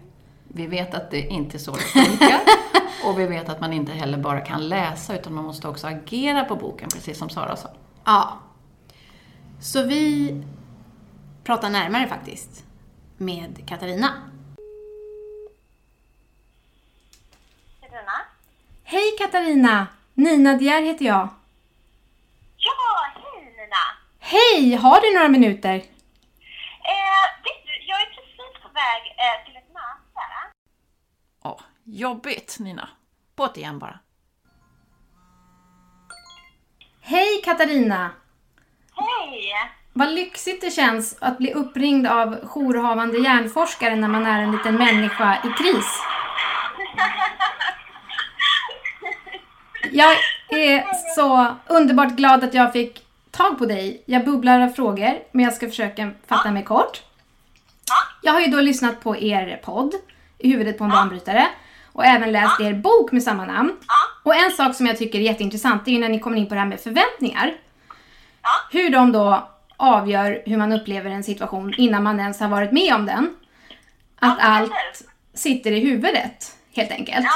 Vi 0.48 0.68
vet 0.68 0.94
att 0.94 1.12
det 1.12 1.22
inte 1.22 1.58
är 1.58 1.60
så 1.60 1.72
det 1.72 1.82
funkar. 1.82 2.42
och 3.06 3.20
vi 3.20 3.26
vet 3.26 3.50
att 3.50 3.62
man 3.62 3.74
inte 3.74 3.92
heller 3.92 4.18
bara 4.18 4.42
kan 4.42 4.70
läsa, 4.70 5.16
utan 5.16 5.34
man 5.34 5.44
måste 5.44 5.68
också 5.68 5.88
agera 5.88 6.44
på 6.44 6.56
boken, 6.56 6.90
precis 6.90 7.18
som 7.18 7.30
Sara 7.30 7.56
sa. 7.56 7.70
Ja. 8.06 8.40
Så 9.62 9.84
vi 9.84 10.36
pratar 11.44 11.70
närmare 11.70 12.08
faktiskt 12.08 12.66
med 13.18 13.68
Katarina. 13.68 14.10
Katarina? 17.82 18.12
Hej 18.84 19.16
Katarina! 19.20 19.88
Nina 20.14 20.54
Dier 20.54 20.82
heter 20.82 21.06
jag. 21.06 21.30
Ja, 24.32 24.38
hej! 24.38 24.76
Har 24.76 25.02
du 25.02 25.14
några 25.14 25.30
minuter? 25.30 25.76
Eh, 25.76 25.82
vet 27.44 27.66
du, 27.66 27.86
jag 27.88 28.02
är 28.02 28.06
precis 28.06 28.62
på 28.64 28.68
väg 28.68 29.16
eh, 29.18 29.46
till 29.46 29.56
ett 29.56 29.74
möte. 29.74 30.26
Åh, 31.44 31.62
jobbigt, 31.84 32.58
Nina. 32.60 32.90
Båt 33.36 33.58
igen 33.58 33.80
bara. 33.80 34.00
Hej 37.02 37.42
Katarina! 37.46 38.12
Hej! 38.96 39.54
Vad 39.94 40.14
lyxigt 40.14 40.62
det 40.62 40.72
känns 40.72 41.18
att 41.22 41.38
bli 41.38 41.54
uppringd 41.54 42.08
av 42.08 42.40
jourhavande 42.44 43.18
hjärnforskare 43.18 43.96
när 43.96 44.08
man 44.08 44.26
är 44.26 44.42
en 44.44 44.52
liten 44.52 44.76
människa 44.76 45.38
i 45.44 45.64
kris. 45.64 46.04
Jag 49.92 50.18
är 50.50 50.86
så 51.16 51.56
underbart 51.68 52.12
glad 52.12 52.44
att 52.44 52.54
jag 52.54 52.74
fick 52.74 53.11
tag 53.32 53.58
på 53.58 53.66
dig. 53.66 54.04
Jag 54.06 54.26
bubblar 54.26 54.60
av 54.60 54.70
frågor, 54.70 55.20
men 55.32 55.46
jag 55.46 55.54
ska 55.54 55.68
försöka 55.68 56.12
fatta 56.28 56.52
mig 56.52 56.64
kort. 56.64 57.02
Ja, 57.88 57.96
Jag 58.22 58.34
har 58.34 58.40
ju 58.42 58.48
då 58.48 58.62
lyssnat 58.62 59.04
på 59.04 59.18
er 59.18 59.62
podd, 59.64 59.94
I 60.38 60.52
huvudet 60.52 60.78
på 60.78 60.84
en 60.84 60.90
banbrytare, 60.90 61.48
och 61.94 62.06
även 62.06 62.32
läst 62.32 62.60
er 62.60 62.74
bok 62.74 63.12
med 63.12 63.24
samma 63.24 63.46
namn. 63.46 63.78
Och 64.24 64.36
en 64.36 64.52
sak 64.52 64.76
som 64.76 64.86
jag 64.86 64.98
tycker 64.98 65.20
är 65.20 65.24
jätteintressant, 65.24 65.86
det 65.86 65.92
är 65.92 65.94
ju 65.94 66.00
när 66.00 66.10
ni 66.10 66.20
kommer 66.20 66.38
in 66.38 66.48
på 66.48 66.54
det 66.54 66.60
här 66.60 66.68
med 66.68 66.80
förväntningar. 66.80 67.54
Hur 68.72 68.90
de 68.90 69.12
då 69.12 69.48
avgör 69.78 70.44
hur 70.46 70.58
man 70.58 70.72
upplever 70.72 71.10
en 71.10 71.24
situation 71.24 71.74
innan 71.78 72.04
man 72.04 72.20
ens 72.20 72.40
har 72.40 72.48
varit 72.48 72.72
med 72.72 72.96
om 72.96 73.06
den. 73.06 73.36
Att 74.20 74.38
Ja, 74.40 74.46
allt 74.46 74.72
sitter 75.34 75.72
i 75.72 75.80
huvudet, 75.80 76.58
helt 76.76 76.92
enkelt. 76.92 77.24
Ja. 77.26 77.32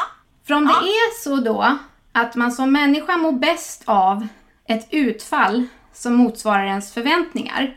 För 0.47 0.53
om 0.53 0.65
det 0.65 0.71
är 0.71 1.23
så 1.23 1.36
då 1.36 1.77
att 2.12 2.36
man 2.36 2.51
som 2.51 2.71
människa 2.71 3.17
mår 3.17 3.31
bäst 3.31 3.84
av 3.86 4.27
ett 4.67 4.88
utfall 4.91 5.67
som 5.95 6.13
motsvarar 6.15 6.65
ens 6.65 6.93
förväntningar. 6.93 7.75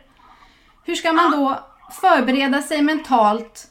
Hur 0.84 0.94
ska 0.94 1.12
man 1.12 1.30
då 1.30 1.64
förbereda 2.00 2.62
sig 2.62 2.82
mentalt 2.82 3.66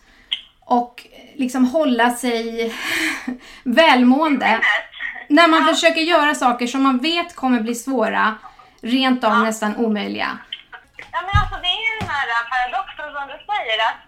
och 0.65 1.07
liksom 1.35 1.65
hålla 1.65 2.09
sig 2.09 2.73
välmående 3.63 4.61
när 5.27 5.47
man 5.47 5.65
försöker 5.65 6.01
göra 6.01 6.35
saker 6.35 6.67
som 6.67 6.83
man 6.83 6.97
vet 6.97 7.35
kommer 7.35 7.59
bli 7.59 7.75
svåra, 7.75 8.35
rent 8.81 9.23
av 9.23 9.37
nästan 9.39 9.75
omöjliga? 9.75 10.37
Ja, 11.13 11.19
men 11.27 11.33
alltså 11.41 11.55
det 11.63 11.71
är 11.77 11.81
ju 11.87 11.93
den 11.99 12.09
här 12.15 12.27
paradoxen 12.53 13.07
som 13.15 13.23
du 13.33 13.37
säger 13.51 13.77
att 13.89 13.99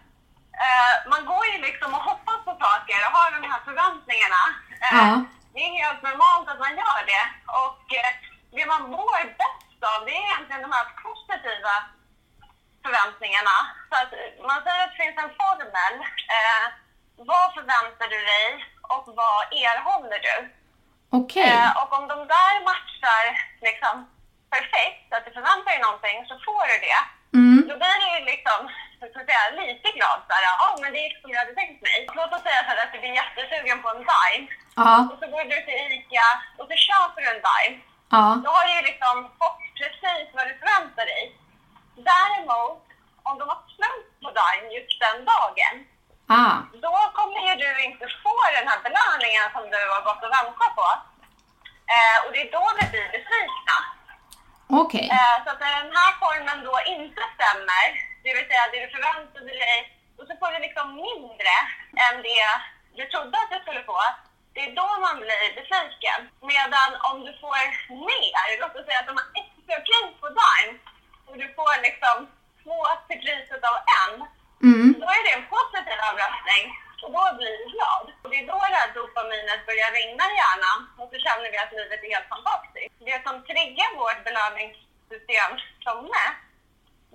eh, 0.65 0.93
man 1.13 1.21
går 1.31 1.45
ju 1.53 1.57
liksom 1.67 1.89
och 1.97 2.03
hoppas 2.09 2.39
på 2.47 2.53
saker 2.65 2.97
och 3.05 3.11
har 3.17 3.27
de 3.37 3.41
här 3.51 3.59
förväntningarna. 3.67 4.43
Eh, 4.85 4.97
Ja. 4.97 5.23
Det 5.53 5.59
är 5.67 5.71
helt 5.85 6.01
normalt 6.09 6.45
att 6.51 6.59
man 6.65 6.73
gör 6.83 7.01
det. 7.13 7.25
Och 7.63 7.83
eh, 8.01 8.11
det 8.55 8.65
man 8.73 8.81
mår 8.97 9.19
bäst 9.41 9.68
av 9.95 10.05
det 10.05 10.11
är 10.17 10.23
egentligen 10.29 10.61
de 10.67 10.71
här 10.77 10.87
positiva 11.05 11.73
förväntningarna. 12.83 13.55
Så 13.89 13.93
att 14.01 14.11
man 14.49 14.59
säger 14.63 14.81
att 14.83 14.91
det 14.93 15.01
finns 15.03 15.17
en 15.23 15.33
formel. 15.41 15.93
Eh, 16.37 16.65
vad 17.31 17.47
förväntar 17.57 18.07
du 18.15 18.19
dig 18.33 18.47
och 18.93 19.05
vad 19.19 19.39
erhåller 19.67 20.19
du? 20.27 20.35
Okej. 21.19 21.49
Eh, 21.53 21.71
och 21.81 21.91
om 21.97 22.05
de 22.13 22.17
där 22.35 22.53
matchar 22.69 23.23
liksom 23.67 23.95
perfekt, 24.55 25.07
att 25.13 25.25
du 25.25 25.31
förväntar 25.37 25.71
dig 25.71 25.79
någonting, 25.87 26.17
så 26.29 26.35
får 26.47 26.63
du 26.71 26.77
det. 26.87 26.99
Mm. 27.39 27.59
Då 27.69 27.73
blir 27.81 27.97
du 28.05 28.25
liksom, 28.33 28.59
så 28.99 29.05
att 29.05 29.27
säga, 29.29 29.43
lite 29.61 29.89
glad 29.97 30.19
såhär, 30.27 30.43
ja 30.61 30.67
men 30.81 30.89
det 30.93 30.99
gick 31.05 31.17
som 31.21 31.31
jag 31.31 31.39
hade 31.43 31.55
tänkt 31.61 31.79
mig. 31.87 31.97
Låt 32.19 32.33
oss 32.35 32.43
säga 32.47 32.61
så 32.63 32.69
här 32.71 32.83
att 32.83 32.93
du 32.93 32.99
blir 32.99 33.15
jättesugen 33.21 33.77
på 33.83 33.89
en 33.93 34.03
Dime. 34.11 34.47
Ja, 34.75 34.93
Och 35.11 35.17
så 35.21 35.25
går 35.33 35.43
du 35.53 35.57
till 35.67 35.81
ICA 35.97 36.29
och 36.59 36.65
så 36.69 36.75
köper 36.87 37.19
du 37.21 37.27
en 37.35 37.43
Dime. 37.49 37.75
ja, 38.15 38.23
Då 38.43 38.49
har 38.55 38.63
du 38.67 38.73
ju 38.79 38.81
liksom 38.91 39.15
fått 39.41 39.61
precis 39.79 40.27
vad 40.35 40.45
du 40.47 40.53
förväntar 40.61 41.05
dig. 41.13 41.23
Däremot, 42.11 42.83
om 43.27 43.33
de 43.39 43.43
har 43.51 43.61
slut 43.75 44.07
på 44.21 44.29
Dime 44.37 44.67
just 44.77 44.95
den 45.05 45.19
dagen, 45.33 45.75
ah, 46.39 46.55
då 46.85 46.95
kommer 47.17 47.39
ju 47.47 47.53
du 47.63 47.71
inte 47.87 48.05
få 48.23 48.35
den 48.57 48.67
här 48.71 48.79
belöningen 48.87 49.47
som 49.55 49.63
du 49.73 49.81
har 49.93 50.01
gått 50.07 50.23
och 50.25 50.33
väntat 50.37 50.71
på. 50.79 50.87
Eh, 51.95 52.17
och 52.23 52.31
det 52.33 52.41
är 52.45 52.51
då 52.57 52.65
vi 52.79 52.85
blir 52.91 53.09
besvikna. 53.17 53.77
okej. 54.81 55.07
Eh, 55.17 55.37
så 55.43 55.47
att 55.51 55.61
när 55.63 55.73
den 55.83 55.95
här 55.99 56.13
formen 56.21 56.59
då 56.69 56.75
inte 56.95 57.21
stämmer, 57.35 57.85
det 58.23 58.31
vill 58.35 58.49
säga 58.49 58.71
det 58.71 58.81
du 58.85 58.89
förväntade 58.95 59.53
dig, 59.65 59.77
och 60.17 60.25
så 60.27 60.33
får 60.39 60.49
du 60.53 60.59
liksom 60.67 60.87
mindre 61.07 61.55
än 62.05 62.15
det 62.29 62.47
du 62.97 63.03
trodde 63.05 63.37
att 63.41 63.51
du 63.53 63.59
skulle 63.61 63.83
få, 63.91 63.99
det 64.53 64.61
är 64.65 64.75
då 64.81 64.87
man 65.05 65.17
blir 65.23 65.45
besviken. 65.59 66.19
Medan 66.51 66.89
om 67.09 67.17
du 67.25 67.31
får 67.41 67.59
mer, 68.09 68.61
låt 68.61 68.75
oss 68.75 68.85
säga 68.85 68.99
att 68.99 69.09
de 69.11 69.15
har 69.21 69.29
extra 69.69 69.81
pris 69.89 70.21
på 70.21 70.27
Dime, 70.29 70.79
och 71.27 71.37
du 71.37 71.47
får 71.57 71.81
liksom 71.87 72.17
två 72.63 72.77
till 73.07 73.19
priset 73.23 73.63
av 73.71 73.77
en, 74.01 74.13
Mm. 74.63 74.99
då 75.01 75.05
är 75.17 75.21
det 75.25 75.33
en 75.37 75.47
positiv 75.55 75.97
överraskning 76.09 76.63
och 77.03 77.11
då 77.15 77.23
blir 77.37 77.55
du 77.59 77.65
glad. 77.75 78.05
Och 78.21 78.29
det 78.29 78.37
är 78.41 78.47
då 78.53 78.57
det 78.71 78.79
här 78.81 78.91
dopaminet 78.93 79.65
börjar 79.69 79.91
rinna 79.99 80.23
i 80.31 80.35
hjärnan 80.41 80.79
och 80.99 81.07
så 81.11 81.17
känner 81.25 81.47
vi 81.51 81.57
att 81.57 81.71
livet 81.77 82.03
är 82.03 82.13
helt 82.15 82.29
fantastiskt. 82.35 82.93
Det 83.07 83.19
som 83.27 83.35
triggar 83.49 83.89
vårt 84.01 84.21
belöningssystem 84.27 85.51
som 85.85 85.97
mest, 86.13 86.41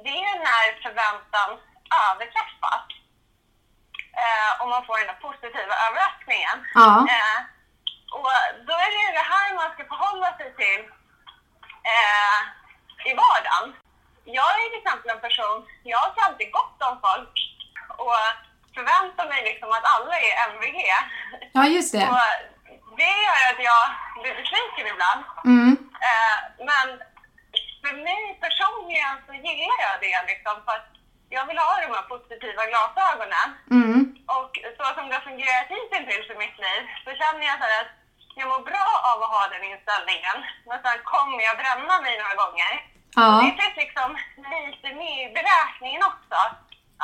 det 0.04 0.14
är 0.28 0.36
när 0.48 0.66
förväntan 0.84 1.50
överträffas. 2.08 2.84
Eh, 4.24 4.52
och 4.60 4.68
man 4.72 4.86
får 4.86 4.96
den 4.98 5.06
där 5.12 5.20
positiva 5.28 5.74
överraskningen. 5.86 6.56
Ja. 6.74 6.88
Eh, 7.14 7.38
och 8.18 8.30
då 8.66 8.72
är 8.84 8.90
det 8.94 9.00
ju 9.06 9.10
det 9.20 9.28
här 9.34 9.54
man 9.60 9.70
ska 9.74 9.82
förhålla 9.92 10.28
sig 10.38 10.48
till 10.60 10.80
eh, 11.92 12.38
i 13.10 13.12
vardagen. 13.22 13.66
Jag 14.38 14.50
är 14.60 14.70
till 14.70 14.82
exempel 14.82 15.10
en 15.10 15.24
person, 15.26 15.58
jag 15.82 15.98
har 15.98 16.12
alltid 16.26 16.52
gott 16.58 16.78
om 16.88 16.96
folk 17.06 17.34
och 18.04 18.20
förväntar 18.76 19.26
mig 19.32 19.40
liksom 19.50 19.68
att 19.76 19.86
alla 19.94 20.14
är 20.28 20.32
MVG. 20.50 20.78
Ja, 21.52 21.62
just 21.76 21.92
det. 21.92 22.06
Och 22.12 22.30
det 23.00 23.14
gör 23.24 23.42
att 23.50 23.60
jag 23.70 23.84
blir 24.22 24.34
besviken 24.40 24.86
ibland. 24.92 25.22
Mm. 25.52 25.72
Eh, 26.08 26.36
men 26.70 26.86
för 27.82 27.94
mig 28.08 28.22
personligen 28.44 29.14
så 29.26 29.32
gillar 29.46 29.80
jag 29.86 29.96
det 30.04 30.18
liksom 30.32 30.54
för 30.64 30.74
att 30.78 30.90
jag 31.36 31.46
vill 31.48 31.58
ha 31.58 31.72
de 31.84 31.90
här 31.96 32.06
positiva 32.14 32.62
glasögonen. 32.70 33.48
Mm. 33.70 33.98
Och 34.38 34.52
så 34.76 34.84
som 34.94 35.04
det 35.08 35.16
har 35.18 35.28
fungerat 35.30 35.72
hittills 35.74 36.30
i 36.34 36.36
mitt 36.44 36.58
liv 36.66 36.82
så 37.04 37.10
känner 37.20 37.44
jag 37.50 37.56
så 37.58 37.66
här 37.70 37.80
att 37.82 37.94
jag 38.36 38.48
mår 38.48 38.62
bra 38.70 38.86
av 39.10 39.16
att 39.22 39.34
ha 39.36 39.42
den 39.52 39.64
inställningen. 39.72 40.36
Men 40.68 40.78
sen 40.84 40.98
kommer 41.12 41.40
jag 41.48 41.56
bränna 41.62 41.94
mig 42.04 42.14
några 42.20 42.36
gånger. 42.42 42.72
Ja. 43.16 43.26
Det 43.42 43.62
finns 43.62 43.76
liksom 43.84 44.08
lite 44.54 44.88
med 45.00 45.16
i 45.26 45.34
beräkningen 45.38 46.02
också. 46.12 46.38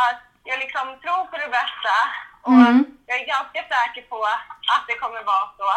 Att 0.07 0.21
jag 0.45 0.59
liksom 0.65 0.87
tror 1.03 1.25
på 1.31 1.37
det 1.43 1.51
bästa 1.59 1.97
och 2.47 2.53
Mm. 2.53 2.79
jag 3.09 3.17
är 3.21 3.27
ganska 3.37 3.61
säker 3.75 4.03
på 4.13 4.19
att 4.75 4.85
det 4.89 4.97
kommer 5.03 5.23
vara 5.33 5.49
så. 5.59 5.71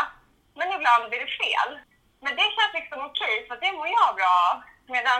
Men 0.58 0.68
ibland 0.78 1.10
blir 1.10 1.20
det 1.26 1.34
fel. 1.44 1.70
Men 2.24 2.36
det 2.36 2.48
känns 2.56 2.74
liksom 2.80 3.00
okej, 3.10 3.36
för 3.48 3.56
det 3.62 3.72
mår 3.78 3.88
jag 3.88 4.16
bra 4.20 4.32
av. 4.52 4.56
Medan 4.96 5.20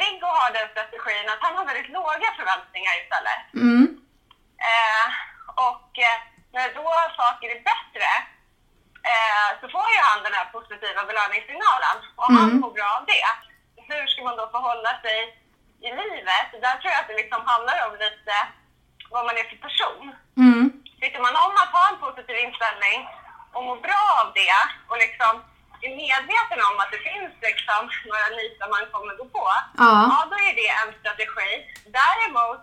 Viggo 0.00 0.26
har 0.38 0.50
den 0.52 0.68
strategin 0.74 1.26
att 1.32 1.42
han 1.46 1.56
har 1.56 1.64
väldigt 1.70 1.92
låga 1.98 2.28
förväntningar 2.38 2.94
istället. 3.02 3.42
Mm. 3.64 3.84
Eh, 4.70 5.06
och 5.68 5.90
eh, 6.08 6.18
när 6.54 6.68
då 6.78 6.88
saker 7.20 7.46
är 7.54 7.60
bättre 7.70 7.87
så 9.60 9.66
får 9.74 9.86
ju 9.94 9.98
han 10.08 10.20
den 10.26 10.34
här 10.38 10.46
positiva 10.56 11.00
belöningssignalen 11.10 11.96
och 12.20 12.28
han 12.36 12.48
Mm. 12.50 12.60
mår 12.62 12.72
bra 12.78 12.88
av 12.98 13.04
det. 13.12 13.26
Hur 13.88 14.06
ska 14.06 14.18
man 14.28 14.36
då 14.40 14.46
förhålla 14.56 14.92
sig 15.04 15.18
i 15.86 15.88
livet? 16.02 16.48
Där 16.64 16.74
tror 16.78 16.90
jag 16.92 17.00
att 17.02 17.08
det 17.10 17.20
liksom 17.22 17.40
handlar 17.52 17.76
om 17.86 17.92
lite 18.04 18.34
vad 19.14 19.26
man 19.26 19.36
är 19.40 19.46
för 19.50 19.60
person. 19.68 20.04
Mm. 20.44 20.64
Tycker 21.00 21.20
man 21.26 21.36
om 21.46 21.54
att 21.62 21.72
ha 21.78 21.84
en 21.90 21.98
positiv 22.04 22.36
inställning 22.46 22.98
och 23.54 23.64
mår 23.68 23.76
bra 23.86 24.02
av 24.22 24.26
det 24.40 24.54
och 24.90 24.98
liksom 25.04 25.32
är 25.86 25.92
medveten 26.04 26.60
om 26.68 26.76
att 26.82 26.90
det 26.94 27.02
finns 27.10 27.32
liksom 27.48 27.80
några 28.10 28.28
nitar 28.40 28.68
man 28.74 28.84
kommer 28.94 29.14
gå 29.20 29.24
på, 29.36 29.44
Ja. 29.82 29.90
ja 30.12 30.18
då 30.30 30.36
är 30.48 30.54
det 30.60 30.68
en 30.82 30.90
strategi. 31.00 31.50
Däremot, 32.00 32.60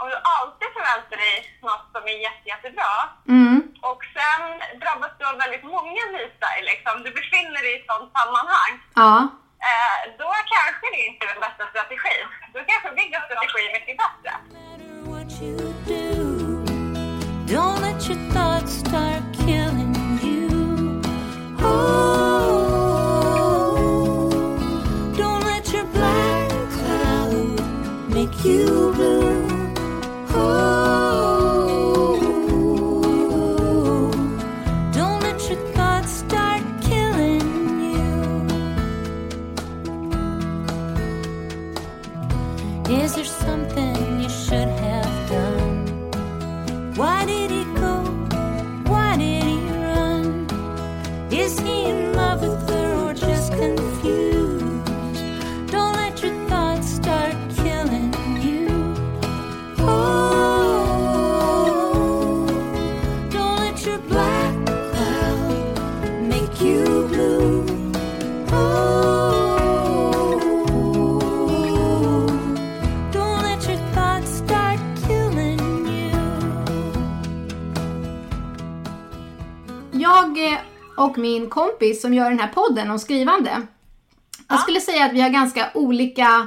om 0.00 0.06
du 0.12 0.16
alltid 0.36 0.68
förväntar 0.76 1.16
dig 1.26 1.36
något 1.68 1.86
som 1.94 2.02
är 2.12 2.16
jätte, 2.26 2.46
jättebra 2.54 2.92
Mm. 3.36 3.56
och 3.90 4.00
sen 4.16 4.42
drabbas 4.82 5.12
du 5.18 5.22
av 5.30 5.36
väldigt 5.44 5.66
många 5.74 6.02
nitar, 6.16 6.56
liksom, 6.70 6.94
du 7.06 7.10
befinner 7.20 7.60
dig 7.64 7.72
i 7.74 7.78
ett 7.80 7.86
sådant 7.90 8.12
sammanhang, 8.18 8.72
Ja. 9.02 9.12
eh, 9.68 10.00
då 10.20 10.28
kanske 10.54 10.86
det 10.94 11.00
inte 11.08 11.20
är 11.24 11.30
den 11.34 11.42
bästa 11.46 11.64
strategin. 11.72 12.26
Då 12.54 12.58
kanske 12.70 12.88
Biggos 12.98 13.22
strategi 13.28 13.60
är 13.68 13.72
mycket 13.78 13.96
bättre. 14.04 14.32
you. 15.40 16.64
Don't 17.52 17.80
let 17.80 18.00
your 18.08 18.18
och 81.18 81.22
min 81.22 81.50
kompis 81.50 82.02
som 82.02 82.14
gör 82.14 82.30
den 82.30 82.40
här 82.40 82.48
podden 82.48 82.90
om 82.90 82.98
skrivande. 82.98 83.62
Jag 84.48 84.60
skulle 84.60 84.80
säga 84.80 85.04
att 85.04 85.12
vi 85.12 85.20
har 85.20 85.28
ganska 85.28 85.70
olika 85.74 86.46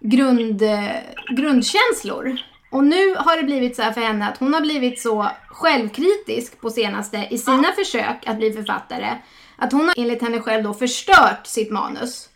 grund, 0.00 0.62
eh, 0.62 0.90
grundkänslor. 1.36 2.38
Och 2.70 2.84
nu 2.84 3.14
har 3.16 3.36
det 3.36 3.42
blivit 3.42 3.76
så 3.76 3.82
här 3.82 3.92
för 3.92 4.00
henne 4.00 4.28
att 4.28 4.38
hon 4.38 4.54
har 4.54 4.60
blivit 4.60 5.00
så 5.00 5.30
självkritisk 5.48 6.60
på 6.60 6.70
senaste 6.70 7.28
i 7.30 7.38
sina 7.38 7.72
försök 7.72 8.26
att 8.26 8.36
bli 8.36 8.52
författare. 8.52 9.14
Att 9.56 9.72
hon 9.72 9.88
har 9.88 9.94
enligt 9.98 10.22
henne 10.22 10.40
själv 10.40 10.64
då 10.64 10.74
förstört 10.74 11.46
sitt 11.46 11.70
manus. 11.70 12.28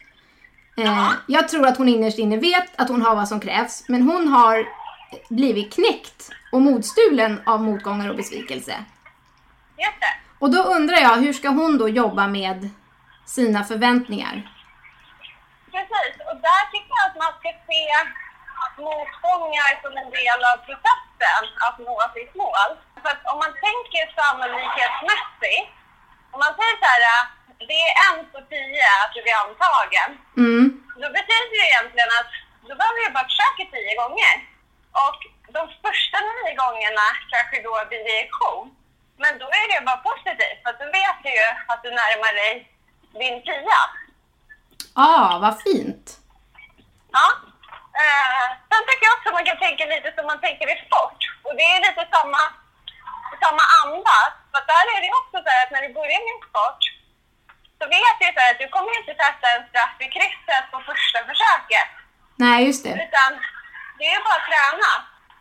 Eh, 0.76 1.10
jag 1.28 1.48
tror 1.48 1.66
att 1.66 1.78
hon 1.78 1.88
innerst 1.88 2.18
inne 2.18 2.36
vet 2.36 2.80
att 2.80 2.88
hon 2.88 3.02
har 3.02 3.14
vad 3.14 3.28
som 3.28 3.40
krävs, 3.40 3.84
men 3.88 4.02
hon 4.02 4.28
har 4.28 4.66
blivit 5.30 5.72
knäckt 5.72 6.30
och 6.52 6.62
modstulen 6.62 7.40
av 7.46 7.62
motgångar 7.62 8.10
och 8.10 8.16
besvikelse. 8.16 8.74
Just 9.78 10.00
det. 10.00 10.21
Och 10.42 10.50
då 10.54 10.60
undrar 10.76 10.98
jag, 11.06 11.16
hur 11.24 11.32
ska 11.32 11.48
hon 11.48 11.72
då 11.78 11.86
jobba 11.88 12.24
med 12.38 12.58
sina 13.36 13.60
förväntningar? 13.70 14.34
Precis, 15.72 16.14
och 16.28 16.36
där 16.46 16.62
tycker 16.72 16.94
jag 16.98 17.06
att 17.10 17.18
man 17.24 17.32
ska 17.40 17.48
se 17.68 17.82
motgångar 18.86 19.70
som 19.82 19.92
en 20.02 20.10
del 20.18 20.40
av 20.50 20.56
processen 20.68 21.42
att 21.66 21.78
nå 21.86 21.96
sitt 22.16 22.32
mål. 22.42 22.70
För 23.02 23.08
att 23.14 23.22
om 23.32 23.38
man 23.44 23.52
tänker 23.66 24.02
sannolikhetsmässigt, 24.18 25.68
om 26.34 26.38
man 26.44 26.52
säger 26.58 26.76
så 26.82 26.88
här, 26.92 27.04
det 27.70 27.80
är 27.88 27.94
en 28.06 28.18
på 28.32 28.38
tio 28.52 28.86
att 29.02 29.12
du 29.14 29.18
blir 29.24 29.38
antagen. 29.44 30.08
Mm, 30.42 30.64
Då 31.02 31.08
betyder 31.18 31.48
det 31.60 31.68
egentligen 31.72 32.12
att 32.20 32.30
då 32.68 32.72
behöver 32.78 32.98
du 33.02 33.08
bara 33.16 33.28
försöka 33.32 33.62
tio 33.74 33.92
gånger. 34.02 34.34
Och 35.06 35.18
de 35.56 35.62
första 35.84 36.16
nio 36.28 36.52
gångerna 36.62 37.06
kanske 37.32 37.56
då 37.66 37.72
blir 37.88 38.02
reaktion. 38.12 38.64
Men 39.22 39.32
då 39.42 39.46
är 39.60 39.66
det 39.72 39.86
bara 39.88 40.06
positivt, 40.10 40.58
för 40.64 40.72
då 40.80 40.84
vet 40.98 41.18
du 41.24 41.30
ju 41.40 41.48
att 41.70 41.80
du 41.84 41.90
närmar 42.02 42.32
dig 42.40 42.52
din 43.20 43.36
tia. 43.46 43.80
ah, 44.94 45.38
vad 45.44 45.54
fint. 45.66 46.06
Ja. 47.16 47.26
Eh, 48.02 48.48
sen 48.70 48.82
tycker 48.86 49.06
jag 49.06 49.16
också 49.16 49.28
att 49.28 49.38
man 49.38 49.48
kan 49.50 49.64
tänka 49.66 49.84
lite 49.94 50.08
som 50.16 50.24
man 50.30 50.40
tänker 50.46 50.66
i 50.74 50.76
sport. 50.86 51.20
Och 51.46 51.54
det 51.58 51.66
är 51.74 51.80
lite 51.86 52.04
samma, 52.14 52.42
samma 53.44 53.64
anda. 53.82 54.18
För 54.52 54.62
där 54.72 54.84
är 54.94 55.00
det 55.04 55.12
också 55.20 55.36
så 55.44 55.48
här 55.52 55.62
att 55.64 55.72
när 55.74 55.82
du 55.86 55.90
börjar 56.00 56.22
med 56.28 56.38
sport 56.48 56.82
så 57.78 57.84
vet 57.96 58.16
du 58.22 58.28
så 58.36 58.40
att 58.50 58.60
du 58.62 58.66
kommer 58.76 58.92
inte 59.00 59.14
sätta 59.22 59.46
en 59.54 59.64
straff 59.70 59.96
i 60.06 60.08
krysset 60.16 60.64
på 60.72 60.78
första 60.90 61.18
försöket. 61.30 61.90
Nej, 62.44 62.58
just 62.68 62.82
det. 62.86 62.94
Utan 63.06 63.30
det 63.98 64.06
är 64.14 64.20
bara 64.26 64.38
att 64.40 64.48
träna. 64.50 64.92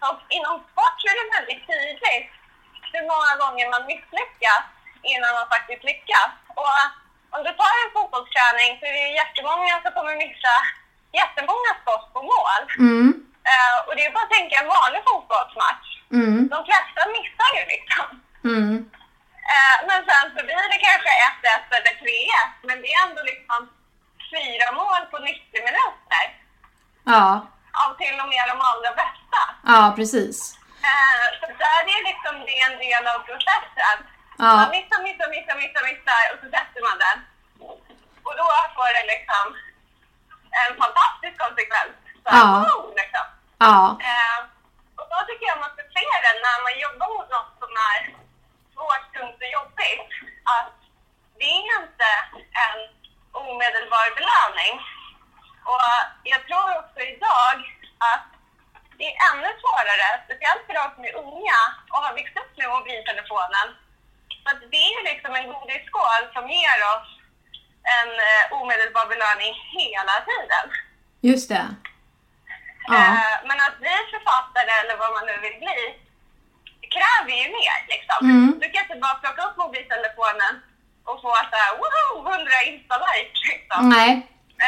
Och 0.09 0.19
inom 0.37 0.55
sport 0.69 0.95
så 1.01 1.05
är 1.11 1.15
det 1.19 1.27
väldigt 1.37 1.63
tydligt 1.69 2.31
hur 2.95 3.05
många 3.13 3.33
gånger 3.43 3.65
man 3.73 3.83
misslyckas 3.91 4.63
innan 5.11 5.31
man 5.37 5.47
faktiskt 5.55 5.83
lyckas. 5.91 6.29
Och 6.59 6.71
om 7.35 7.41
du 7.45 7.51
tar 7.61 7.73
en 7.83 7.91
fotbollsträning 7.95 8.69
så 8.79 8.83
är 8.89 8.93
det 8.97 9.03
ju 9.07 9.11
jättemånga 9.21 9.73
som 9.83 9.91
kommer 9.97 10.15
missa 10.25 10.55
jättemånga 11.19 11.71
skott 11.81 12.05
på 12.15 12.21
mål. 12.33 12.61
Mm, 12.87 13.09
Eh, 13.51 13.77
och 13.87 13.93
det 13.95 14.03
är 14.05 14.11
bara 14.17 14.23
att 14.27 14.37
tänka 14.37 14.55
en 14.61 14.67
vanlig 14.77 15.01
fotbollsmatch. 15.09 15.87
mm, 16.19 16.37
De 16.53 16.59
flesta 16.69 17.01
missar 17.15 17.49
ju 17.57 17.63
liksom. 17.75 18.05
mm. 18.53 18.73
Eh, 19.53 19.77
men 19.87 19.99
sen 20.09 20.25
så 20.35 20.39
blir 20.45 20.69
det 20.73 20.79
kanske 20.89 21.11
1-1 21.29 21.75
eller 21.77 21.93
3-1. 22.01 22.51
Men 22.67 22.77
det 22.81 22.87
är 22.93 23.01
ändå 23.07 23.21
liksom 23.33 23.59
fyra 24.33 24.67
mål 24.81 25.01
på 25.11 25.17
90 25.17 25.41
minuter. 25.69 26.23
Ja, 27.13 27.47
Av 27.81 27.91
till 28.01 28.19
och 28.23 28.29
med 28.33 28.43
de 28.51 28.57
allra 28.69 28.91
bästa. 29.03 29.39
ja 29.73 29.93
precis. 29.97 30.37
Eh, 30.89 31.25
så 31.39 31.45
där 31.63 31.81
är 31.95 32.01
liksom 32.11 32.35
det 32.47 32.57
en 32.67 32.77
del 32.85 33.03
av 33.13 33.19
processen. 33.29 33.97
Ja. 34.43 34.49
Man 34.59 34.69
missar, 34.75 34.99
missar, 35.07 35.27
missar, 35.35 35.55
missar, 35.63 35.83
missar 35.89 36.23
och 36.31 36.39
så 36.41 36.47
sätter 36.55 36.81
man 36.87 36.97
den. 37.05 37.17
Och 38.27 38.33
då 38.39 38.47
får 38.75 38.89
det 38.97 39.05
liksom 39.15 39.45
en 40.61 40.71
fantastisk 40.83 41.35
konsekvens. 41.45 41.93
Så, 42.23 42.29
Ja. 42.37 42.45
wow, 42.65 42.83
liksom. 43.01 43.25
Ja, 43.65 43.77
Eh, 44.11 44.39
och 44.99 45.07
då 45.13 45.17
tycker 45.27 45.45
jag 45.51 45.59
man 45.65 45.73
ska 45.75 45.83
se 45.97 46.05
det 46.25 46.33
när 46.45 46.57
man 46.65 46.75
jobbar 46.85 47.07
mot 47.15 47.29
något 47.35 47.51
som 47.61 47.71
är 47.91 47.99
svårt, 48.73 49.05
tungt 49.15 49.39
och 49.45 49.51
jobbigt. 49.57 50.09
Att 50.55 50.73
det 51.39 51.49
är 51.57 51.63
inte 51.81 52.09
en 52.65 52.77
omedelbar 53.41 54.07
belöning. 54.19 54.73
Och 55.71 55.91
jag 56.31 56.41
tror 56.47 56.69
också 56.81 56.99
idag 57.13 57.55
att 58.11 58.27
det 59.01 59.07
är 59.11 59.17
ännu 59.31 59.49
svårare, 59.61 60.07
speciellt 60.25 60.63
för 60.67 60.73
de 60.79 60.85
som 60.95 61.03
är 61.09 61.15
unga 61.25 61.59
och 61.93 62.01
har 62.05 62.13
växt 62.19 62.37
upp 62.41 62.51
med 62.59 62.69
mobiltelefonen. 62.75 63.67
Att 64.49 64.59
det 64.73 64.83
är 64.95 65.01
liksom 65.11 65.31
en 65.39 65.47
godisskål 65.53 66.21
som 66.35 66.43
ger 66.57 66.79
oss 66.93 67.07
en 67.97 68.09
eh, 68.29 68.43
omedelbar 68.57 69.05
belöning 69.13 69.53
hela 69.77 70.15
tiden. 70.29 70.65
just 71.29 71.49
det. 71.53 71.65
Ja, 72.87 72.95
Eh, 72.95 73.35
men 73.47 73.57
att 73.65 73.77
bli 73.83 73.95
författare 74.15 74.71
eller 74.81 74.95
vad 75.01 75.11
man 75.15 75.25
nu 75.29 75.35
vill 75.45 75.57
bli 75.65 75.79
kräver 76.95 77.33
ju 77.41 77.47
mer. 77.59 77.77
Liksom. 77.93 78.19
Mm. 78.31 78.59
Du 78.61 78.65
kan 78.71 78.83
inte 78.85 78.99
bara 79.05 79.15
plocka 79.23 79.41
upp 79.47 79.57
mobiltelefonen 79.57 80.53
och 81.07 81.17
få 81.23 81.31
så 81.51 81.57
här, 81.63 81.71
woho, 81.81 82.31
100 82.31 82.51
insta-likes. 82.71 83.41
Liksom. 83.51 83.89
nej, 83.89 84.11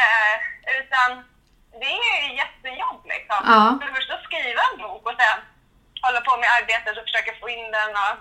Eh, 0.02 0.36
utan 0.78 1.08
det 1.82 1.94
är 2.12 2.18
ju 2.24 2.30
jättejobb. 2.42 3.00
Liksom. 3.14 3.40
Ja. 3.52 3.62
För 3.78 3.86
det 3.86 3.94
första 3.98 4.22
skriva 4.26 4.62
en 4.70 4.78
bok 4.82 5.02
och 5.08 5.16
sen 5.20 5.38
hålla 6.04 6.20
på 6.28 6.32
med 6.36 6.48
arbetet 6.58 6.96
och 6.98 7.06
försöka 7.08 7.32
få 7.40 7.48
in 7.48 7.70
den 7.76 7.90
och 8.04 8.14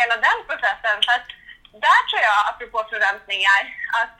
hela 0.00 0.16
den 0.26 0.38
processen. 0.48 0.96
Så 1.06 1.10
att 1.16 1.28
där 1.84 2.00
tror 2.08 2.22
jag, 2.30 2.38
apropå 2.50 2.78
förväntningar, 2.92 3.62
att 4.00 4.16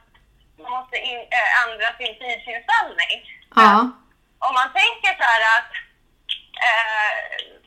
man 0.60 0.70
måste 0.76 0.96
in, 1.10 1.20
eh, 1.38 1.50
ändra 1.62 1.88
sin 1.98 2.12
tidsinställning. 2.20 3.16
ja, 3.62 3.74
Om 4.46 4.52
man 4.60 4.70
tänker 4.82 5.10
så 5.20 5.24
här 5.32 5.42
att 5.56 5.70
eh, 6.68 7.12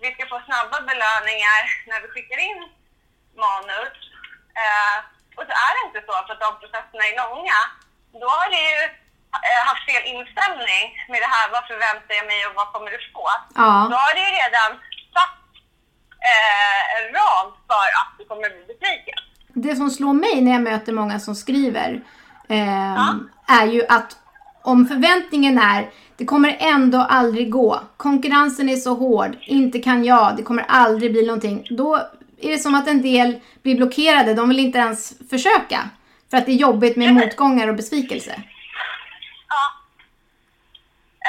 vi 0.01 0.07
ska 0.13 0.23
få 0.33 0.39
snabba 0.47 0.77
belöningar 0.91 1.61
när 1.89 1.99
vi 2.01 2.07
skickar 2.07 2.39
in 2.49 2.59
manus 3.43 3.97
eh, 4.61 4.97
och 5.37 5.45
så 5.49 5.53
är 5.65 5.71
det 5.73 5.85
inte 5.87 6.01
så 6.07 6.13
för 6.25 6.33
att 6.33 6.45
de 6.45 6.59
processerna 6.61 7.03
är 7.09 7.15
långa. 7.23 7.59
Då 8.21 8.27
har 8.37 8.49
du 8.53 8.59
ju 8.69 8.79
haft 9.71 9.85
fel 9.89 10.03
inställning 10.15 10.85
med 11.11 11.19
det 11.23 11.31
här, 11.35 11.45
vad 11.55 11.63
förväntar 11.71 12.13
jag 12.19 12.25
mig 12.31 12.39
och 12.47 12.55
vad 12.59 12.67
kommer 12.73 12.89
du 12.91 12.99
få? 13.13 13.27
ja, 13.55 13.71
Då 13.91 13.95
har 14.03 14.13
du 14.15 14.21
ju 14.27 14.31
redan 14.43 14.69
satt 15.15 15.37
eh, 16.31 16.81
en 16.97 17.05
ram 17.19 17.47
för 17.69 17.87
att 17.99 18.11
du 18.17 18.25
kommer 18.25 18.49
bli 18.49 18.63
besviken. 18.71 19.19
det 19.65 19.75
som 19.75 19.89
slår 19.89 20.13
mig 20.13 20.41
när 20.41 20.51
jag 20.51 20.61
möter 20.61 20.93
många 20.93 21.19
som 21.19 21.35
skriver 21.35 22.01
ehm, 22.49 23.29
är 23.47 23.65
ju 23.65 23.85
att 23.89 24.17
om 24.63 24.85
förväntningen 24.87 25.57
är 25.59 25.89
det 26.17 26.25
kommer 26.25 26.57
ändå 26.59 26.97
aldrig 26.97 27.51
gå. 27.51 27.81
Konkurrensen 27.97 28.69
är 28.69 28.75
så 28.75 28.93
hård. 28.95 29.37
Inte 29.41 29.79
kan 29.79 30.03
jag. 30.05 30.35
Det 30.37 30.43
kommer 30.43 30.65
aldrig 30.67 31.11
bli 31.11 31.25
någonting. 31.25 31.67
Då 31.69 31.95
är 32.41 32.49
det 32.49 32.57
som 32.57 32.75
att 32.75 32.87
en 32.87 33.01
del 33.01 33.39
blir 33.63 33.75
blockerade. 33.75 34.33
De 34.33 34.49
vill 34.49 34.59
inte 34.59 34.77
ens 34.79 35.13
försöka. 35.29 35.89
För 36.29 36.37
att 36.37 36.45
det 36.45 36.51
är 36.51 36.55
jobbigt 36.55 36.97
med 36.97 37.13
motgångar 37.13 37.67
och 37.67 37.75
besvikelse. 37.75 38.43
Ja. 39.49 39.63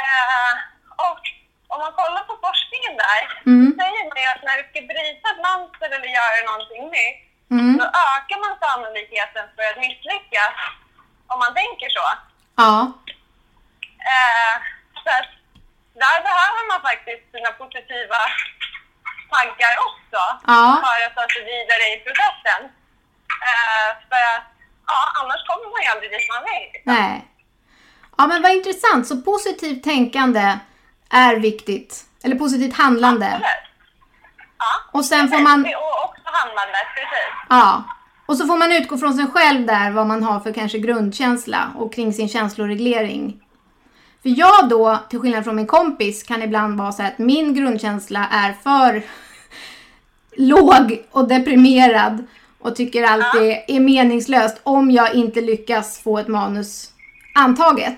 Eh, 0.02 0.58
och 1.10 1.20
om 1.76 1.78
man 1.80 1.83
kollar 2.00 2.24
på 2.30 2.34
forskningen 2.46 2.94
där, 3.06 3.20
Mm. 3.50 3.64
så 3.66 3.70
säger 3.80 4.02
man 4.10 4.18
ju 4.22 4.28
att 4.34 4.42
när 4.48 4.56
du 4.60 4.64
ska 4.70 4.78
bryta 4.92 5.26
ett 5.32 5.42
mönster 5.48 5.88
eller 5.96 6.10
göra 6.20 6.38
någonting 6.50 6.84
nytt, 6.98 7.20
Mm. 7.54 7.72
då 7.80 7.84
ökar 8.10 8.38
man 8.44 8.54
sannolikheten 8.64 9.44
för 9.56 9.64
att 9.70 9.78
misslyckas. 9.86 10.54
Om 11.32 11.38
man 11.44 11.52
tänker 11.60 11.88
så. 11.98 12.04
Ja, 12.62 12.74
Eh, 14.14 14.54
så 15.02 15.08
att 15.18 15.30
där 16.02 16.18
behöver 16.28 16.62
man 16.70 16.80
faktiskt 16.90 17.24
sina 17.34 17.50
positiva 17.62 18.20
tankar 19.34 19.74
också 19.88 20.20
Ja. 20.52 20.62
för 20.84 20.96
att 21.06 21.14
ta 21.18 21.24
sig 21.34 21.42
vidare 21.52 21.84
i 21.94 21.96
processen. 22.06 22.60
Eh, 23.50 23.88
för 24.08 24.22
att 24.34 24.46
ja, 24.90 25.00
annars 25.20 25.42
kommer 25.48 25.66
man 25.72 25.82
ju 25.84 25.88
aldrig 25.92 26.10
dit 26.10 26.28
man 26.34 26.42
vill. 26.50 26.68
liksom. 26.72 26.94
nej. 26.94 27.24
Ja, 28.18 28.26
men 28.26 28.42
vad 28.42 28.50
intressant. 28.52 29.06
Så 29.06 29.14
positivt 29.22 29.84
tänkande 29.84 30.58
är 31.10 31.36
viktigt. 31.36 32.04
Eller 32.22 32.36
positivt 32.36 32.74
handlande. 32.74 33.26
Absolut. 33.26 33.44
Ja. 34.58 34.98
Och 34.98 35.04
sen 35.04 35.28
får 35.28 35.38
man- 35.38 35.60
Och 35.60 36.04
också 36.10 36.22
handlandet, 36.24 36.86
precis. 36.94 37.46
Ja. 37.48 37.82
Och 38.26 38.36
så 38.36 38.46
får 38.46 38.56
man 38.56 38.72
utgå 38.72 38.98
från 38.98 39.14
sig 39.14 39.26
själv 39.26 39.66
där, 39.66 39.90
vad 39.90 40.06
man 40.06 40.22
har 40.22 40.40
för 40.40 40.52
kanske 40.52 40.78
grundkänsla 40.78 41.70
och 41.76 41.94
kring 41.94 42.12
sin 42.12 42.28
känsloreglering. 42.28 43.40
För 44.22 44.28
jag 44.38 44.68
då, 44.68 44.98
till 45.10 45.18
skillnad 45.20 45.44
från 45.44 45.56
min 45.56 45.66
kompis, 45.66 46.22
kan 46.22 46.42
ibland 46.42 46.78
vara 46.78 46.92
så 46.92 47.02
här 47.02 47.10
att 47.10 47.18
min 47.18 47.54
grundkänsla 47.54 48.28
är 48.30 48.52
för 48.52 49.02
låg 50.36 51.04
och 51.10 51.28
deprimerad 51.28 52.26
och 52.60 52.76
tycker 52.76 53.02
allt 53.04 53.26
det 53.34 53.76
är 53.76 53.80
meningslöst 53.80 54.60
om 54.62 54.90
jag 54.90 55.14
inte 55.14 55.40
lyckas 55.40 55.98
få 56.02 56.18
ett 56.18 56.28
manus 56.28 56.90
antaget. 57.34 57.96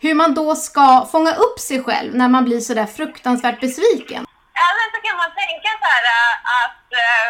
Hur 0.00 0.14
man 0.14 0.34
då 0.34 0.54
ska 0.54 1.06
fånga 1.12 1.32
upp 1.34 1.58
sig 1.60 1.82
själv 1.84 2.14
när 2.14 2.28
man 2.28 2.44
blir 2.44 2.60
sådär 2.60 2.86
fruktansvärt 2.86 3.60
besviken. 3.60 4.22
Eller 4.66 4.86
så 4.92 4.98
kan 5.06 5.16
man 5.22 5.30
tänka 5.42 5.70
så 5.82 5.86
här 5.94 6.04
äh, 6.18 6.34
att 6.62 6.88
äh, 7.06 7.28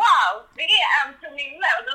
wow, 0.00 0.32
det 0.56 0.62
är 0.62 0.86
en 1.00 1.10
promille 1.20 1.68
och 1.78 1.84
då 1.86 1.92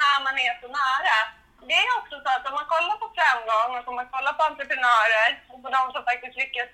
när 0.00 0.18
man 0.26 0.34
är 0.46 0.52
så 0.62 0.68
nära. 0.80 1.18
Det 1.68 1.78
är 1.84 1.90
också 2.00 2.16
så 2.24 2.28
att 2.34 2.46
om 2.48 2.54
man 2.60 2.68
kollar 2.74 2.96
på 3.02 3.08
framgång 3.18 3.70
och 3.78 3.88
om 3.90 3.96
man 4.00 4.10
kollar 4.14 4.32
på 4.38 4.42
entreprenörer 4.50 5.30
och 5.50 5.60
på 5.62 5.68
de 5.76 5.82
som 5.92 6.02
faktiskt 6.10 6.36
lyckas 6.42 6.70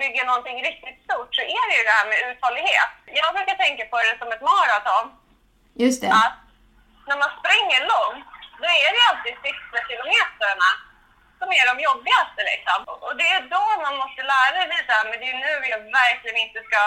bygga 0.00 0.22
någonting 0.54 0.70
riktigt 0.70 0.98
stort 1.06 1.30
så 1.36 1.42
är 1.42 1.64
det 1.68 1.74
ju 1.78 1.84
det 1.88 1.96
här 1.98 2.06
med 2.10 2.18
uthållighet. 2.30 2.92
Jag 3.20 3.30
brukar 3.36 3.56
tänka 3.64 3.82
på 3.92 3.96
det 4.06 4.14
som 4.20 4.28
ett 4.34 4.44
maraton. 4.50 5.04
Just 5.84 6.00
det. 6.02 6.10
Att 6.22 6.38
när 7.08 7.18
man 7.22 7.30
springer 7.40 7.80
långt, 7.92 8.28
då 8.62 8.68
är 8.84 8.90
det 8.94 9.02
alltid 9.10 9.34
sista 9.46 9.78
kilometrarna 9.88 10.70
som 11.38 11.48
är 11.58 11.64
de 11.70 11.74
jobbigaste 11.88 12.40
liksom. 12.52 12.78
Och 13.06 13.14
det 13.20 13.28
är 13.36 13.42
då 13.56 13.64
man 13.86 13.94
måste 14.02 14.22
lära 14.34 14.58
sig 14.58 14.82
det 14.88 14.94
här, 14.98 15.04
men 15.10 15.16
det 15.20 15.28
är 15.32 15.38
nu 15.46 15.52
jag 15.74 15.82
verkligen 16.02 16.38
inte 16.46 16.60
ska 16.68 16.82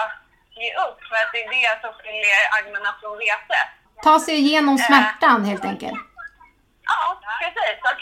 ge 0.62 0.70
upp 0.84 0.98
för 1.08 1.16
att 1.22 1.30
det 1.32 1.40
är 1.44 1.48
det 1.58 1.72
som 1.82 1.92
skiljer 1.98 2.42
agnarna 2.58 2.90
från 3.00 3.14
vetet. 3.26 3.68
Ta 4.06 4.14
sig 4.26 4.34
igenom 4.42 4.74
smärtan 4.86 5.40
helt 5.50 5.64
enkelt. 5.70 6.00
Ja, 6.90 7.00
precis. 7.40 7.76
Och 7.88 7.98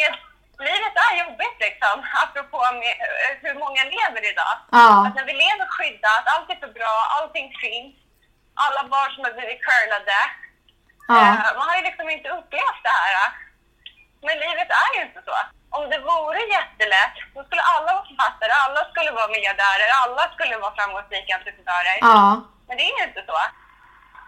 livet 0.64 0.94
är 1.06 1.12
jobbigt 1.24 1.58
liksom, 1.66 1.96
apropå 2.22 2.58
med, 2.80 2.94
eh, 3.04 3.32
hur 3.44 3.54
många 3.62 3.82
lever 3.94 4.22
idag. 4.32 4.54
Ja. 4.70 5.06
Att 5.06 5.14
när 5.14 5.24
vi 5.30 5.32
lever 5.44 5.66
skyddat, 5.76 6.24
allt 6.32 6.50
är 6.50 6.58
för 6.64 6.72
bra, 6.78 6.94
allting 7.16 7.48
finns. 7.64 7.94
Alla 8.64 8.82
barn 8.92 9.10
som 9.14 9.24
har 9.24 9.32
blivit 9.38 9.64
curlade. 9.68 10.20
Ja. 11.08 11.16
Eh, 11.18 11.56
Man 11.58 11.68
har 11.68 11.76
ju 11.76 11.82
liksom 11.88 12.06
inte 12.10 12.28
upplevt 12.36 12.82
det 12.86 12.96
här. 13.02 13.14
Men 14.26 14.36
livet 14.44 14.70
är 14.84 14.90
ju 14.96 15.00
inte 15.08 15.22
så. 15.28 15.34
Om 15.76 15.84
det 15.92 15.98
vore 16.10 16.42
jättelätt, 16.56 17.16
då 17.34 17.40
skulle 17.44 17.64
alla 17.74 17.90
vara 17.96 18.06
författare, 18.10 18.52
alla 18.64 18.80
skulle 18.90 19.10
vara 19.18 19.28
miljardärer, 19.36 19.88
alla 20.02 20.22
skulle 20.34 20.56
vara 20.62 20.74
framgångsrika 20.78 21.30
entreprenörer. 21.38 21.96
Ja. 22.00 22.20
Men 22.66 22.74
det 22.76 22.84
är 22.90 22.94
ju 22.98 23.04
inte 23.10 23.22
så. 23.30 23.38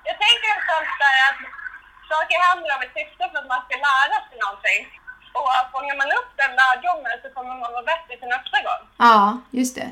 Jag 0.09 0.16
tänker 0.24 0.47
någonstans 0.51 0.89
där 1.05 1.16
att 1.29 1.41
saker 2.12 2.37
händer 2.49 2.70
av 2.76 2.81
ett 2.83 2.97
syfte 2.99 3.22
för 3.31 3.39
att 3.41 3.53
man 3.55 3.62
ska 3.66 3.74
lära 3.89 4.16
sig 4.26 4.37
någonting. 4.45 4.83
Och 5.39 5.51
fångar 5.72 5.97
man 6.03 6.11
upp 6.18 6.30
den 6.43 6.53
lärdomen 6.61 7.14
så 7.22 7.28
kommer 7.34 7.55
man 7.62 7.72
vara 7.76 7.86
bättre 7.93 8.12
till 8.20 8.30
nästa 8.36 8.59
gång. 8.66 8.82
Ja, 9.07 9.39
just 9.51 9.74
det. 9.74 9.89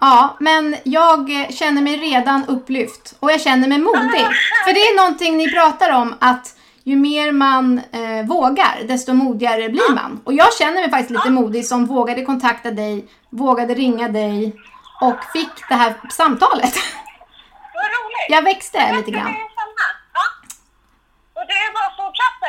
Ja, 0.00 0.36
men 0.40 0.76
jag 0.84 1.46
känner 1.54 1.82
mig 1.82 1.96
redan 1.96 2.44
upplyft 2.48 3.16
och 3.20 3.32
jag 3.32 3.40
känner 3.40 3.68
mig 3.68 3.78
modig. 3.78 4.26
För 4.64 4.72
det 4.74 4.80
är 4.80 4.96
någonting 4.96 5.36
ni 5.36 5.52
pratar 5.52 5.90
om 5.90 6.14
att 6.20 6.56
ju 6.84 6.96
mer 6.96 7.32
man 7.32 7.78
eh, 7.92 8.26
vågar, 8.26 8.84
desto 8.88 9.12
modigare 9.12 9.68
blir 9.68 9.94
man. 9.94 10.20
Och 10.24 10.34
jag 10.34 10.54
känner 10.54 10.80
mig 10.80 10.90
faktiskt 10.90 11.10
lite 11.10 11.30
modig 11.30 11.66
som 11.66 11.86
vågade 11.86 12.24
kontakta 12.24 12.70
dig, 12.70 13.08
vågade 13.30 13.74
ringa 13.74 14.08
dig 14.08 14.56
och 15.00 15.24
fick 15.32 15.68
det 15.68 15.74
här 15.74 15.94
samtalet. 16.10 16.74
Vad 17.74 17.84
roligt! 17.84 18.28
Jag 18.28 18.42
växte 18.42 18.92
lite 18.96 19.10
grann. 19.10 19.34
Ja. 20.14 20.22
Och 21.40 21.46
det 21.46 21.52
är 21.52 21.72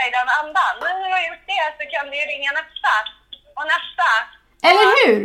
i 0.08 0.12
den 0.18 0.28
andan. 0.40 0.74
Nu 0.82 0.88
när 1.00 1.08
du 1.10 1.14
har 1.20 1.26
gjort 1.30 1.46
det 1.54 1.66
så 1.78 1.84
kan 1.94 2.04
du 2.10 2.16
ju 2.22 2.26
ringa 2.34 2.52
nästa 2.60 2.94
och 3.58 3.66
nästa. 3.74 4.08
Eller 4.70 4.86
hur? 4.98 5.20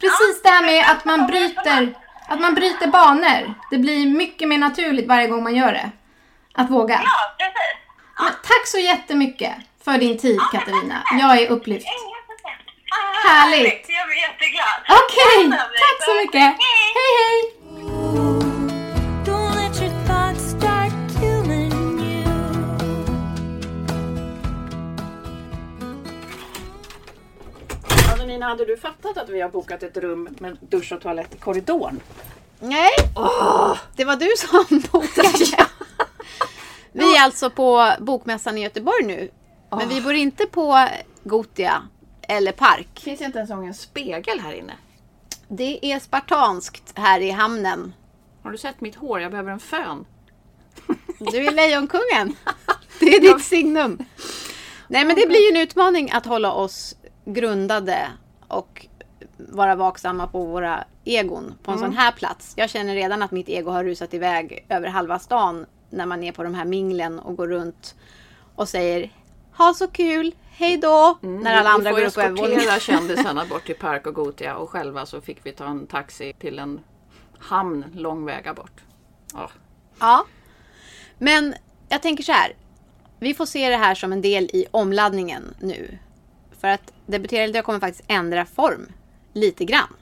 Precis 0.00 0.42
det 0.42 0.48
här 0.48 0.64
med 0.66 0.84
att 0.90 1.04
man 1.04 1.26
bryter, 1.26 1.94
att 2.28 2.40
man 2.40 2.54
bryter 2.54 2.86
banor. 2.86 3.54
Det 3.70 3.78
blir 3.78 4.06
mycket 4.06 4.48
mer 4.48 4.58
naturligt 4.58 5.06
varje 5.08 5.26
gång 5.26 5.42
man 5.42 5.54
gör 5.56 5.72
det. 5.72 5.90
Att 6.54 6.70
våga. 6.70 7.00
Ja, 7.04 7.34
precis. 7.38 7.76
Men 8.18 8.32
tack 8.32 8.66
så 8.66 8.78
jättemycket 8.78 9.54
för 9.84 9.98
din 9.98 10.18
tid 10.18 10.40
Katarina. 10.52 11.02
Jag 11.20 11.38
är 11.42 11.48
upplyft. 11.48 11.86
Ah, 12.92 13.28
Härligt. 13.28 13.86
Jag 13.88 14.06
blir 14.06 14.16
jätteglad. 14.16 14.80
Okej, 14.88 15.48
Ja, 15.50 15.56
tack 15.56 16.04
så 16.04 16.14
mycket. 16.14 16.40
Hej 16.42 17.12
hej! 17.20 17.59
Nina, 28.30 28.46
hade 28.46 28.64
du 28.64 28.76
fattat 28.76 29.16
att 29.18 29.28
vi 29.28 29.40
har 29.40 29.48
bokat 29.48 29.82
ett 29.82 29.96
rum 29.96 30.28
med 30.38 30.58
dusch 30.60 30.92
och 30.92 31.00
toalett 31.00 31.34
i 31.34 31.38
korridoren? 31.38 32.00
Nej, 32.60 32.90
det 33.96 34.04
var 34.04 34.16
du 34.16 34.28
som 34.36 34.80
bokade. 34.92 35.68
Vi 36.92 37.16
är 37.16 37.24
alltså 37.24 37.50
på 37.50 37.92
Bokmässan 38.00 38.58
i 38.58 38.62
Göteborg 38.62 39.04
nu. 39.04 39.30
Men 39.70 39.88
vi 39.88 40.00
bor 40.00 40.14
inte 40.14 40.46
på 40.46 40.88
Gotia 41.24 41.82
eller 42.22 42.52
Park. 42.52 43.00
Finns 43.00 43.20
inte 43.20 43.38
ens 43.38 43.50
en 43.50 43.74
spegel 43.74 44.40
här 44.40 44.52
inne? 44.52 44.74
Det 45.48 45.92
är 45.92 45.98
spartanskt 45.98 46.92
här 46.94 47.20
i 47.20 47.30
hamnen. 47.30 47.92
Har 48.42 48.50
du 48.50 48.58
sett 48.58 48.80
mitt 48.80 48.96
hår? 48.96 49.20
Jag 49.20 49.30
behöver 49.30 49.52
en 49.52 49.60
fön. 49.60 50.04
Du 51.18 51.46
är 51.46 51.50
Lejonkungen. 51.50 52.36
Det 53.00 53.14
är 53.14 53.20
ditt 53.20 53.44
signum. 53.44 53.98
Nej 54.88 55.04
men 55.04 55.16
det 55.16 55.26
blir 55.26 55.50
ju 55.50 55.56
en 55.56 55.62
utmaning 55.62 56.10
att 56.10 56.26
hålla 56.26 56.52
oss 56.52 56.96
grundade 57.24 58.08
och 58.50 58.86
vara 59.36 59.74
vaksamma 59.74 60.26
på 60.26 60.44
våra 60.44 60.84
egon 61.04 61.54
på 61.62 61.72
en 61.72 61.78
sån 61.78 61.92
här 61.92 62.12
plats. 62.12 62.52
Jag 62.56 62.70
känner 62.70 62.94
redan 62.94 63.22
att 63.22 63.30
mitt 63.30 63.48
ego 63.48 63.70
har 63.70 63.84
rusat 63.84 64.14
iväg 64.14 64.66
över 64.68 64.88
halva 64.88 65.18
stan 65.18 65.66
när 65.90 66.06
man 66.06 66.22
är 66.24 66.32
på 66.32 66.42
de 66.42 66.54
här 66.54 66.64
minglen 66.64 67.18
och 67.18 67.36
går 67.36 67.48
runt 67.48 67.94
och 68.54 68.68
säger 68.68 69.12
ha 69.56 69.74
så 69.74 69.86
kul, 69.88 70.34
hej 70.50 70.76
då, 70.76 71.18
när 71.20 71.56
alla 71.56 71.70
andra 71.70 71.90
går 71.90 72.02
upp 72.04 72.14
på 72.14 72.20
Vi 72.20 72.26
övervåningen. 72.26 72.60
får 72.60 72.68
eskortera 72.68 72.98
kändisarna 72.98 73.44
bort 73.44 73.66
till 73.66 73.76
Park 73.76 74.06
och 74.06 74.14
Gotia 74.14 74.56
och 74.56 74.70
själva 74.70 75.06
så 75.06 75.20
fick 75.20 75.46
vi 75.46 75.52
ta 75.52 75.66
en 75.66 75.86
taxi 75.86 76.32
till 76.38 76.58
en 76.58 76.80
hamn 77.38 77.84
lång 77.94 78.24
väga 78.24 78.54
bort. 78.54 78.80
Ja. 79.34 79.50
Ja. 80.00 80.24
Men 81.18 81.54
jag 81.88 82.02
tänker 82.02 82.24
så 82.24 82.32
här. 82.32 82.52
Vi 83.18 83.34
får 83.34 83.46
se 83.46 83.68
det 83.68 83.76
här 83.76 83.94
som 83.94 84.12
en 84.12 84.22
del 84.22 84.44
i 84.44 84.66
omladdningen 84.70 85.54
nu. 85.60 85.98
För 86.60 86.68
att 86.68 86.92
Debutera 87.06 87.42
eller 87.42 87.54
dö 87.54 87.62
kommer 87.62 87.80
faktiskt 87.80 88.04
ändra 88.08 88.44
form 88.44 88.86
lite 89.32 89.64
grann. 89.64 89.96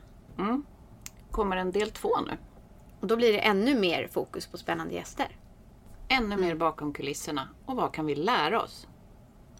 Kommer 1.30 1.56
en 1.56 1.72
del 1.72 1.90
två 1.90 2.20
nu. 2.26 2.36
Och 3.00 3.06
då 3.06 3.16
blir 3.16 3.32
det 3.32 3.38
ännu 3.38 3.80
mer 3.80 4.08
fokus 4.08 4.46
på 4.46 4.58
spännande 4.58 4.94
gäster. 4.94 5.36
Ännu 6.08 6.36
mer 6.36 6.54
bakom 6.54 6.92
kulisserna. 6.92 7.48
Och 7.66 7.76
vad 7.76 7.92
kan 7.94 8.06
vi 8.06 8.14
lära 8.14 8.62
oss? 8.62 8.86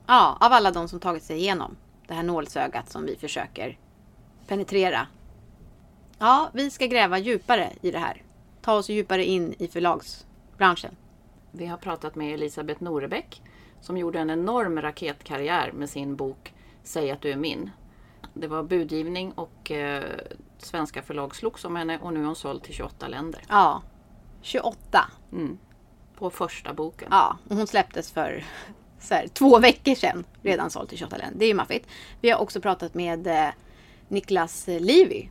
Ja, 0.06 0.38
av 0.40 0.52
alla 0.52 0.70
de 0.70 0.88
som 0.88 1.00
tagit 1.00 1.22
sig 1.22 1.36
igenom 1.36 1.76
det 2.06 2.14
här 2.14 2.22
nålsögat 2.22 2.90
som 2.90 3.06
vi 3.06 3.16
försöker 3.16 3.78
penetrera. 4.46 5.06
Ja, 6.18 6.50
vi 6.52 6.70
ska 6.70 6.86
gräva 6.86 7.18
djupare 7.18 7.72
i 7.80 7.90
det 7.90 7.98
här. 7.98 8.22
Ta 8.62 8.74
oss 8.74 8.88
djupare 8.88 9.24
in 9.24 9.54
i 9.58 9.68
förlagsbranschen. 9.68 10.96
Vi 11.50 11.66
har 11.66 11.76
pratat 11.76 12.14
med 12.14 12.34
Elisabeth 12.34 12.82
Norebäck 12.82 13.42
som 13.80 13.96
gjorde 13.96 14.18
en 14.18 14.30
enorm 14.30 14.82
raketkarriär 14.82 15.72
med 15.72 15.90
sin 15.90 16.16
bok 16.16 16.54
Säg 16.88 17.10
att 17.10 17.20
du 17.20 17.30
är 17.30 17.36
min. 17.36 17.70
Det 18.34 18.46
var 18.46 18.62
budgivning 18.62 19.32
och 19.32 19.70
eh, 19.70 20.04
svenska 20.58 21.02
förlag 21.02 21.36
slogs 21.36 21.64
om 21.64 21.76
henne 21.76 21.98
och 21.98 22.12
nu 22.12 22.20
är 22.20 22.24
hon 22.24 22.36
såld 22.36 22.62
till 22.62 22.74
28 22.74 23.08
länder 23.08 23.42
Ja, 23.48 23.82
28. 24.42 25.04
på 26.18 26.30
första 26.30 26.74
boken. 26.74 27.08
Ja, 27.10 27.38
och 27.48 27.56
hon 27.56 27.66
släpptes 27.66 28.10
för 28.10 28.44
här, 29.10 29.28
två 29.28 29.58
veckor 29.58 29.94
sedan. 29.94 30.24
Redan 30.42 30.70
såld 30.70 30.88
till 30.88 30.98
28 30.98 31.16
länder. 31.16 31.38
Det 31.38 31.44
är 31.44 31.48
ju 31.48 31.54
maffigt. 31.54 31.88
Vi 32.20 32.30
har 32.30 32.38
också 32.38 32.60
pratat 32.60 32.94
med 32.94 33.26
eh, 33.26 33.48
Niklas 34.08 34.66
Livy. 34.66 35.28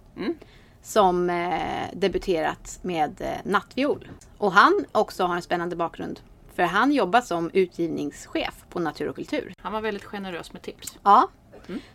Som 0.81 1.29
eh, 1.29 1.87
debuterat 1.93 2.79
med 2.81 3.21
eh, 3.21 3.37
Nattviol. 3.43 4.07
Och 4.37 4.51
han 4.51 4.85
också 4.91 5.23
har 5.23 5.35
en 5.35 5.41
spännande 5.41 5.75
bakgrund. 5.75 6.19
För 6.55 6.63
han 6.63 6.91
jobbar 6.91 7.21
som 7.21 7.49
utgivningschef 7.53 8.65
på 8.69 8.79
Natur 8.79 9.09
och 9.09 9.15
kultur. 9.15 9.53
Han 9.61 9.73
var 9.73 9.81
väldigt 9.81 10.03
generös 10.03 10.53
med 10.53 10.61
tips. 10.61 10.97
Ja. 11.03 11.27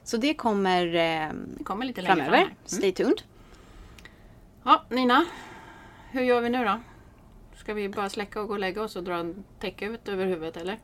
Så 0.04 0.16
det 0.16 0.34
kommer 0.34 0.86
eh, 0.86 1.28
Det 1.58 1.64
kommer 1.64 1.86
lite 1.86 2.02
fram 2.02 2.16
framöver. 2.16 2.36
här. 2.36 2.44
Mm. 2.44 2.54
Stay 2.64 2.92
tuned. 2.92 3.22
Ja, 4.64 4.84
Nina. 4.88 5.24
Hur 6.10 6.22
gör 6.22 6.40
vi 6.40 6.48
nu 6.50 6.64
då? 6.64 6.80
Ska 7.56 7.74
vi 7.74 7.88
bara 7.88 8.08
släcka 8.10 8.40
och 8.40 8.46
gå 8.48 8.52
och 8.54 8.60
lägga 8.60 8.82
oss 8.82 8.96
och 8.96 9.02
dra 9.02 9.14
en 9.16 9.44
täcke 9.60 9.84
ut 9.86 10.08
över 10.08 10.26
huvudet 10.26 10.56
eller? 10.56 10.78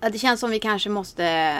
Ja, 0.00 0.10
det 0.10 0.18
känns 0.18 0.40
som 0.40 0.50
vi 0.50 0.58
kanske 0.60 0.90
måste 0.90 1.56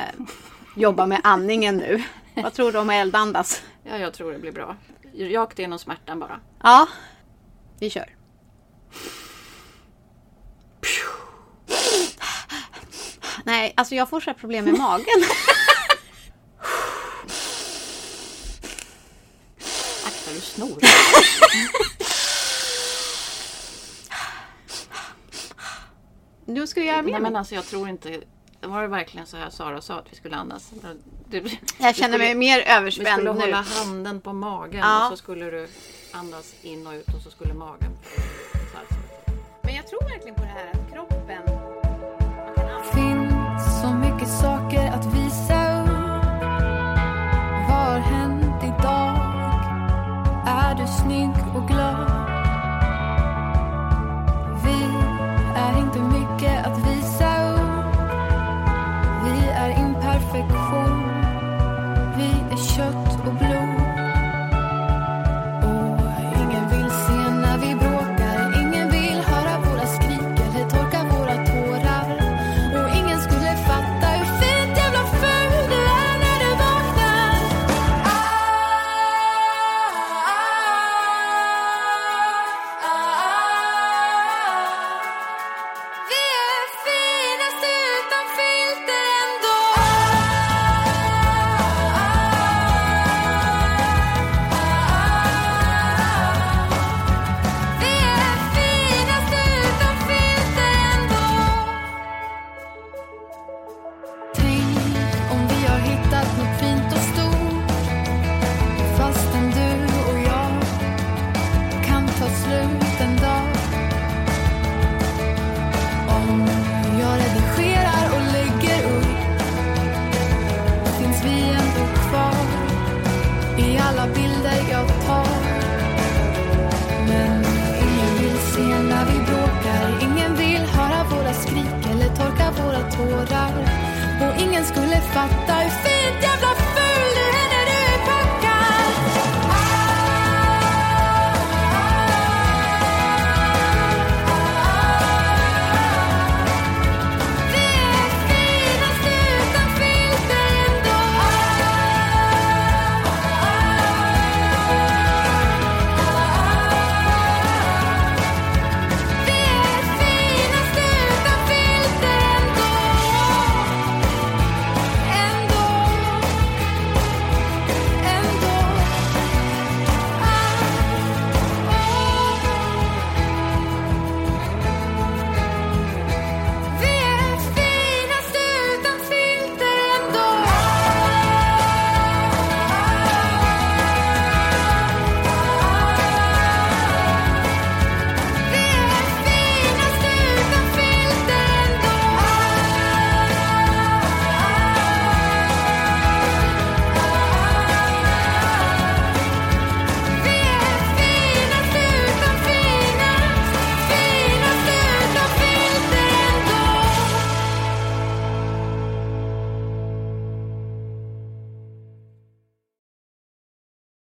jobba 0.76 1.06
med 1.06 1.20
andningen 1.24 1.76
nu. 1.76 2.02
Vad 2.34 2.52
tror 2.52 2.72
du 2.72 2.78
om 2.78 2.88
att 2.90 2.94
eldandas? 2.94 3.62
Ja, 3.84 3.98
jag 3.98 4.14
tror 4.14 4.32
det 4.32 4.38
blir 4.38 4.52
bra. 4.52 4.76
Rakt 5.18 5.58
igenom 5.58 5.78
smärtan 5.78 6.18
bara. 6.20 6.40
Ja, 6.62 6.88
vi 7.78 7.90
kör. 7.90 8.14
Nej, 13.44 13.72
alltså 13.76 13.94
jag 13.94 14.08
får 14.08 14.20
så 14.20 14.30
här 14.30 14.34
problem 14.34 14.64
med 14.64 14.78
magen. 14.78 15.04
Akta 20.06 20.30
du 20.34 20.40
snor. 20.54 20.78
Nu 26.46 26.66
ska 26.66 26.80
jag 26.80 26.86
göra 26.86 27.02
Nej 27.02 27.12
med 27.12 27.22
men 27.22 27.32
mig. 27.32 27.38
alltså 27.38 27.54
jag 27.54 27.64
tror 27.64 27.88
inte... 27.88 28.20
Var 28.60 28.82
det 28.82 28.88
verkligen 28.88 29.26
så 29.26 29.36
här 29.36 29.50
Sara 29.50 29.80
sa 29.80 29.94
att 29.94 30.12
vi 30.12 30.16
skulle 30.16 30.36
andas? 30.36 30.70
Du, 31.28 31.44
Jag 31.78 31.96
känner 31.96 32.18
mig 32.18 32.26
skulle- 32.28 32.34
mer 32.38 32.58
Vi 32.58 32.64
överspänd 32.64 33.08
skulle 33.08 33.32
nu. 33.32 33.40
hålla 33.40 33.60
handen 33.60 34.20
på 34.20 34.32
magen 34.32 34.80
Ja. 34.80 35.04
och 35.04 35.10
så 35.10 35.16
skulle 35.16 35.50
du 35.50 35.68
andas 36.12 36.54
in 36.62 36.86
och 36.86 36.92
ut 36.92 37.14
och 37.14 37.22
så 37.22 37.30
skulle 37.30 37.54
magen... 37.54 37.90
Men 39.62 39.74
jag 39.74 39.86
tror 39.86 40.02
verkligen 40.08 40.34
på 40.34 40.40
det 40.42 40.46
här 40.48 40.72
var 50.74 50.80
du 50.80 50.86
snygg 50.86 51.56
och 51.56 51.68
glad. 51.68 52.23